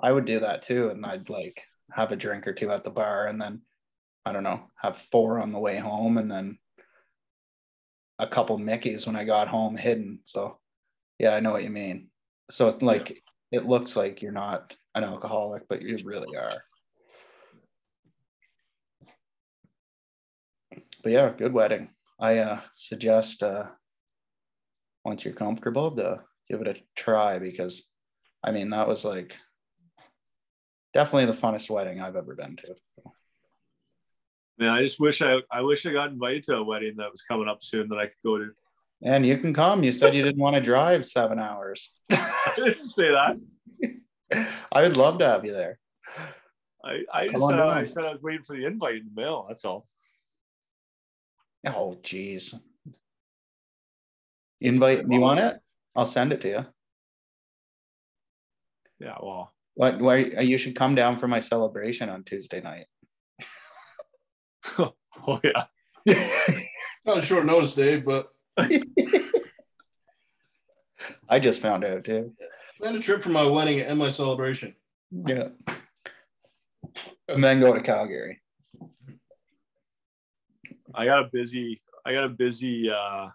I, 0.04 0.10
I 0.10 0.12
would 0.12 0.26
do 0.26 0.40
that 0.40 0.62
too, 0.62 0.90
and 0.90 1.06
I'd 1.06 1.30
like 1.30 1.62
have 1.92 2.12
a 2.12 2.16
drink 2.16 2.48
or 2.48 2.54
two 2.54 2.72
at 2.72 2.84
the 2.84 2.90
bar, 2.92 3.28
and 3.28 3.42
then 3.42 3.62
I 4.26 4.32
don't 4.34 4.44
know, 4.44 4.70
have 4.78 4.98
four 4.98 5.40
on 5.40 5.52
the 5.52 5.60
way 5.60 5.78
home, 5.78 6.18
and 6.18 6.30
then 6.30 6.58
a 8.20 8.28
couple 8.28 8.58
Mickey's 8.58 9.06
when 9.06 9.16
I 9.16 9.24
got 9.24 9.48
home 9.48 9.76
hidden. 9.78 10.20
So, 10.26 10.60
yeah, 11.20 11.36
I 11.36 11.40
know 11.40 11.52
what 11.52 11.64
you 11.64 11.70
mean. 11.70 12.10
So 12.50 12.68
it's 12.68 12.82
like 12.82 13.24
it 13.52 13.66
looks 13.66 13.96
like 13.96 14.22
you're 14.22 14.32
not 14.32 14.76
an 14.96 15.04
alcoholic, 15.04 15.68
but 15.68 15.82
you 15.82 15.98
really 16.04 16.36
are. 16.38 16.52
But 21.04 21.12
yeah, 21.12 21.32
good 21.38 21.54
wedding. 21.54 21.90
I 22.20 22.38
uh, 22.38 22.60
suggest 22.76 23.44
uh, 23.44 23.66
once 25.04 25.26
you're 25.26 25.34
comfortable 25.34 25.92
to 25.96 26.22
give 26.50 26.62
it 26.62 26.68
a 26.68 26.76
try 26.96 27.40
because 27.40 27.90
I 28.44 28.52
mean, 28.52 28.70
that 28.70 28.88
was 28.88 29.04
like 29.04 29.36
definitely 30.94 31.26
the 31.26 31.34
funnest 31.34 31.70
wedding 31.70 32.00
I've 32.00 32.16
ever 32.16 32.36
been 32.36 32.56
to. 32.58 32.76
Man, 34.58 34.70
I 34.70 34.82
just 34.82 35.00
wish 35.00 35.22
I 35.22 35.40
I 35.52 35.62
wish 35.62 35.86
I 35.86 35.92
got 35.92 36.12
invited 36.12 36.44
to 36.44 36.58
a 36.58 36.64
wedding 36.64 36.96
that 36.98 37.12
was 37.12 37.24
coming 37.24 37.48
up 37.48 37.64
soon 37.64 37.90
that 37.90 37.98
I 37.98 38.06
could 38.06 38.24
go 38.24 38.38
to. 38.38 38.52
And 39.04 39.26
you 39.26 39.38
can 39.38 39.54
come. 39.54 39.84
You 39.84 39.92
said 39.92 40.16
you 40.16 40.24
didn't 40.24 40.40
want 40.40 40.56
to 40.56 40.62
drive 40.62 41.06
seven 41.06 41.40
hours. 41.40 41.92
I 42.12 42.54
didn't 42.56 42.90
say 42.90 43.10
that. 43.10 43.38
I 44.72 44.82
would 44.82 44.96
love 44.96 45.20
to 45.20 45.28
have 45.28 45.44
you 45.44 45.54
there. 45.54 45.80
I, 46.84 47.00
I 47.12 47.28
just 47.28 47.46
said, 47.46 47.60
I 47.60 47.86
said 47.86 48.06
I 48.06 48.12
was 48.12 48.22
waiting 48.22 48.44
for 48.44 48.56
the 48.56 48.66
invite 48.66 48.98
in 48.98 49.10
the 49.14 49.22
mail. 49.22 49.46
That's 49.50 49.66
all. 49.66 49.88
Oh, 51.66 51.98
geez. 52.04 52.54
Invite. 54.62 55.06
You 55.10 55.20
want 55.20 55.40
it? 55.40 55.58
I'll 55.96 56.06
send 56.06 56.32
it 56.34 56.42
to 56.42 56.48
you. 56.48 56.66
Yeah, 59.00 59.16
well, 59.22 59.54
What? 59.76 60.00
Why? 60.00 60.18
You 60.18 60.58
should 60.58 60.76
come 60.76 60.96
down 60.96 61.18
for 61.18 61.28
my 61.28 61.40
celebration 61.40 62.10
on 62.10 62.24
Tuesday 62.24 62.62
night. 62.62 62.86
oh 64.80 65.40
yeah. 65.44 65.66
That 67.06 67.16
was 67.18 67.26
short 67.26 67.46
notice, 67.46 67.76
Dave, 67.76 68.04
but 68.04 68.30
I 71.30 71.40
just 71.40 71.62
found 71.62 71.86
out 71.86 72.04
too. 72.04 72.34
plan 72.80 72.96
a 72.96 73.00
trip 73.00 73.22
for 73.22 73.30
my 73.30 73.46
wedding 73.46 73.80
and 73.82 74.00
my 74.00 74.10
celebration. 74.10 74.76
Yeah. 75.12 75.50
And 77.30 77.44
then 77.44 77.60
go 77.60 77.74
to 77.76 77.82
Calgary. 77.84 78.42
I 80.96 81.06
got 81.06 81.20
a 81.26 81.30
busy. 81.32 81.82
I 82.06 82.14
got 82.14 82.24
a 82.24 82.30
busy. 82.30 82.90
uh 82.90 83.30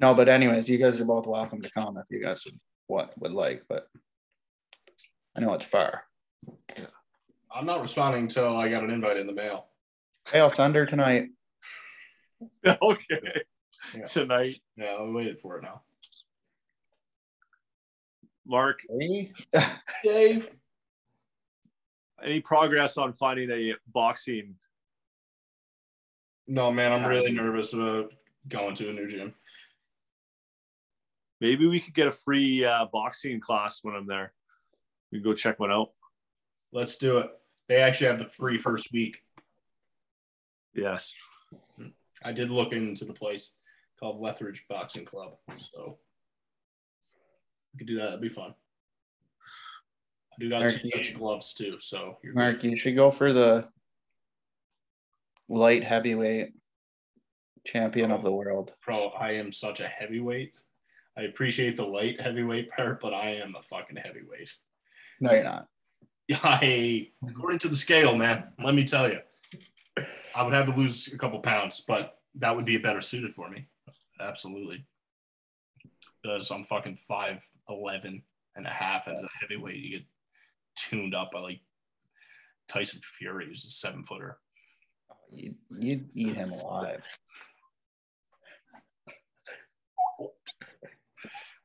No, 0.00 0.14
but 0.14 0.28
anyways, 0.28 0.68
you 0.68 0.78
guys 0.78 1.00
are 1.00 1.04
both 1.04 1.26
welcome 1.26 1.62
to 1.62 1.70
come 1.70 1.96
if 1.98 2.06
you 2.10 2.22
guys 2.22 2.44
would, 2.44 2.58
what 2.86 3.18
would 3.20 3.32
like, 3.32 3.64
but 3.68 3.86
I 5.36 5.40
know 5.40 5.52
it's 5.54 5.64
far. 5.66 6.04
Yeah. 6.76 6.86
I'm 7.54 7.66
not 7.66 7.82
responding 7.82 8.22
until 8.22 8.56
I 8.56 8.68
got 8.68 8.84
an 8.84 8.90
invite 8.90 9.18
in 9.18 9.26
the 9.26 9.32
mail. 9.32 9.66
Hey, 10.30 10.40
I'll 10.40 10.50
send 10.50 10.74
her 10.74 10.86
tonight. 10.86 11.28
Okay. 12.66 13.42
Yeah. 13.96 14.06
Tonight, 14.06 14.56
Yeah, 14.76 14.96
I'm 14.98 15.14
waiting 15.14 15.36
for 15.36 15.58
it 15.58 15.62
now. 15.62 15.82
Mark. 18.46 18.80
Hey. 18.98 19.32
Dave. 20.02 20.50
Any 22.22 22.40
progress 22.40 22.96
on 22.96 23.12
finding 23.12 23.50
a 23.50 23.74
boxing? 23.92 24.54
No, 26.48 26.72
man, 26.72 26.92
I'm 26.92 27.06
really 27.06 27.32
nervous 27.32 27.72
about 27.72 28.12
going 28.48 28.74
to 28.76 28.90
a 28.90 28.92
new 28.92 29.08
gym. 29.08 29.34
Maybe 31.40 31.66
we 31.66 31.80
could 31.80 31.94
get 31.94 32.06
a 32.06 32.12
free 32.12 32.64
uh, 32.64 32.86
boxing 32.92 33.40
class 33.40 33.80
when 33.82 33.94
I'm 33.94 34.06
there. 34.06 34.32
We 35.10 35.18
can 35.18 35.24
go 35.24 35.34
check 35.34 35.58
one 35.58 35.72
out. 35.72 35.90
Let's 36.72 36.96
do 36.96 37.18
it. 37.18 37.30
They 37.68 37.76
actually 37.76 38.08
have 38.08 38.18
the 38.18 38.28
free 38.28 38.58
first 38.58 38.92
week. 38.92 39.22
Yes. 40.74 41.14
I 42.24 42.32
did 42.32 42.50
look 42.50 42.72
into 42.72 43.04
the 43.04 43.12
place 43.12 43.52
called 43.98 44.20
Lethbridge 44.20 44.66
Boxing 44.68 45.04
Club. 45.04 45.36
So 45.74 45.98
we 47.72 47.78
could 47.78 47.86
do 47.86 47.96
that. 47.96 48.04
That'd 48.04 48.20
be 48.20 48.28
fun. 48.28 48.54
I 50.32 50.36
do 50.40 50.48
got 50.48 50.60
Mark, 50.60 50.72
two 50.80 51.12
gloves 51.14 51.54
too. 51.54 51.76
So 51.78 52.18
you're 52.22 52.34
Mark, 52.34 52.64
you 52.64 52.76
should 52.78 52.96
go 52.96 53.10
for 53.10 53.32
the 53.32 53.68
light 55.52 55.84
heavyweight 55.84 56.54
champion 57.66 58.10
of 58.10 58.20
oh, 58.20 58.24
the 58.24 58.32
world. 58.32 58.72
pro. 58.80 59.08
I 59.08 59.32
am 59.32 59.52
such 59.52 59.80
a 59.80 59.86
heavyweight. 59.86 60.56
I 61.16 61.22
appreciate 61.22 61.76
the 61.76 61.84
light 61.84 62.20
heavyweight 62.20 62.70
part, 62.70 63.00
but 63.00 63.12
I 63.12 63.34
am 63.34 63.54
a 63.54 63.62
fucking 63.62 63.96
heavyweight. 63.96 64.50
No, 65.20 65.32
you're 65.32 65.44
not. 65.44 65.68
I, 66.42 67.08
according 67.28 67.58
to 67.60 67.68
the 67.68 67.76
scale, 67.76 68.16
man, 68.16 68.44
let 68.64 68.74
me 68.74 68.84
tell 68.84 69.10
you, 69.10 69.18
I 70.34 70.42
would 70.42 70.54
have 70.54 70.66
to 70.66 70.72
lose 70.72 71.12
a 71.12 71.18
couple 71.18 71.38
pounds, 71.40 71.84
but 71.86 72.18
that 72.36 72.56
would 72.56 72.64
be 72.64 72.78
better 72.78 73.02
suited 73.02 73.34
for 73.34 73.50
me. 73.50 73.66
Absolutely. 74.18 74.86
Because 76.22 76.50
I'm 76.50 76.64
fucking 76.64 76.98
5'11 77.10 78.22
and 78.56 78.66
a 78.66 78.70
half 78.70 79.06
as 79.06 79.18
a 79.18 79.28
heavyweight. 79.40 79.76
You 79.76 79.98
get 79.98 80.06
tuned 80.76 81.14
up 81.14 81.32
by 81.32 81.40
like 81.40 81.60
Tyson 82.68 83.00
Fury, 83.02 83.46
who's 83.46 83.64
a 83.64 83.68
seven 83.68 84.02
footer. 84.02 84.38
You 85.30 85.54
you'd 85.78 86.08
eat 86.14 86.36
him 86.36 86.52
alive. 86.52 87.02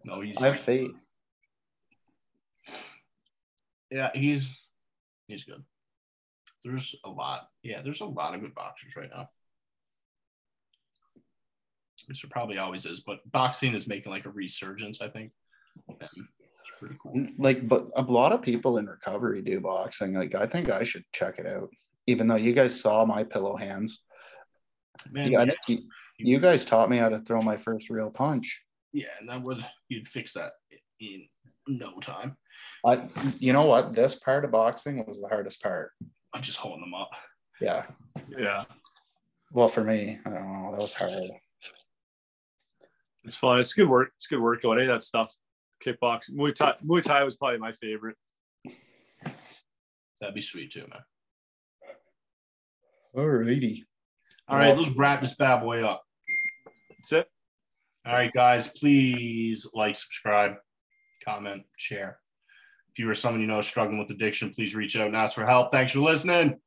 No, 0.04 0.22
he's 0.22 0.38
I 0.38 0.48
have 0.48 0.60
faith. 0.62 0.96
yeah, 3.92 4.10
he's 4.14 4.48
he's 5.28 5.44
good. 5.44 5.64
There's 6.64 6.96
a 7.04 7.10
lot. 7.10 7.50
Yeah, 7.64 7.82
there's 7.82 8.02
a 8.02 8.06
lot 8.06 8.34
of 8.34 8.42
good 8.42 8.56
boxers 8.56 8.96
right 8.96 9.10
now. 9.14 9.30
Which 12.08 12.22
there 12.22 12.30
probably 12.32 12.58
always 12.58 12.86
is, 12.86 13.02
but 13.02 13.20
boxing 13.30 13.74
is 13.74 13.88
making 13.88 14.12
like 14.12 14.26
a 14.26 14.30
resurgence, 14.30 15.02
I 15.02 15.10
think. 15.10 15.32
And 15.90 15.98
pretty 16.80 16.96
cool. 17.02 17.28
Like, 17.38 17.68
but 17.68 17.88
a 17.96 18.02
lot 18.02 18.32
of 18.32 18.42
people 18.42 18.78
in 18.78 18.88
recovery 18.88 19.42
do 19.42 19.60
boxing. 19.60 20.14
Like, 20.14 20.36
I 20.36 20.48
think 20.48 20.70
I 20.70 20.84
should 20.84 21.04
check 21.12 21.40
it 21.40 21.46
out. 21.46 21.70
Even 22.08 22.28
though 22.28 22.36
you 22.36 22.54
guys 22.54 22.80
saw 22.80 23.06
my 23.06 23.24
pillow 23.24 23.56
hands, 23.58 24.00
Man, 25.12 25.28
I 25.36 25.44
yeah, 25.44 25.52
you, 25.68 25.80
you 26.18 26.40
guys 26.40 26.66
taught 26.66 26.90
me 26.90 26.98
how 26.98 27.10
to 27.10 27.20
throw 27.20 27.42
my 27.42 27.58
first 27.58 27.90
real 27.90 28.10
punch. 28.10 28.64
yeah, 28.94 29.06
and 29.20 29.30
that 29.30 29.44
would 29.44 29.64
you'd 29.90 30.08
fix 30.08 30.34
that 30.34 30.52
in 31.00 31.28
no 31.68 32.00
time. 32.00 32.36
I, 32.86 33.04
you 33.38 33.54
know 33.54 33.66
what? 33.66 33.94
This 33.94 34.16
part 34.16 34.44
of 34.46 34.52
boxing 34.52 35.06
was 35.08 35.22
the 35.22 35.28
hardest 35.28 35.62
part. 35.62 35.92
I'm 36.34 36.42
just 36.42 36.58
holding 36.58 36.82
them 36.82 36.96
up. 36.96 37.12
Yeah. 37.62 37.86
Yeah, 38.36 38.64
Well, 39.52 39.68
for 39.68 39.84
me, 39.84 40.20
I 40.26 40.30
don't 40.30 40.52
know. 40.52 40.72
That 40.72 40.82
was 40.82 40.94
hard. 40.94 41.14
it's 43.24 43.36
fun. 43.36 43.60
It's 43.60 43.74
good 43.74 43.88
work. 43.90 44.10
It's 44.16 44.28
good 44.28 44.42
work 44.42 44.64
on 44.66 44.78
any 44.80 44.88
of 44.88 44.96
that 44.96 45.04
stuff. 45.04 45.36
Kickboxing, 45.86 46.32
Muay 46.32 46.56
Thai. 46.56 46.74
Muay 46.84 47.04
Thai 47.04 47.24
was 47.24 47.36
probably 47.36 47.60
my 47.60 47.72
favorite. 47.74 48.16
That'd 50.20 50.34
be 50.36 50.42
sweet 50.42 50.72
too, 50.72 50.88
man. 50.90 51.02
Alrighty. 53.18 53.84
All 54.48 54.58
right, 54.58 54.78
let's 54.78 54.96
wrap 54.96 55.22
this 55.22 55.34
bad 55.34 55.62
boy 55.62 55.84
up. 55.84 56.04
That's 56.90 57.12
it. 57.14 57.28
All 58.06 58.14
right, 58.14 58.32
guys, 58.32 58.70
please 58.78 59.68
like, 59.74 59.96
subscribe, 59.96 60.54
comment, 61.26 61.64
share. 61.78 62.20
If 62.92 63.00
you 63.00 63.10
or 63.10 63.16
someone 63.16 63.42
you 63.42 63.48
know 63.48 63.60
is 63.60 63.68
struggling 63.68 64.00
with 64.00 64.12
addiction, 64.12 64.54
please 64.54 64.76
reach 64.76 64.96
out 64.96 65.08
and 65.08 65.16
ask 65.16 65.36
for 65.36 65.46
help. 65.46 65.72
Thanks 65.72 65.92
for 65.92 66.00
listening. 66.00 66.60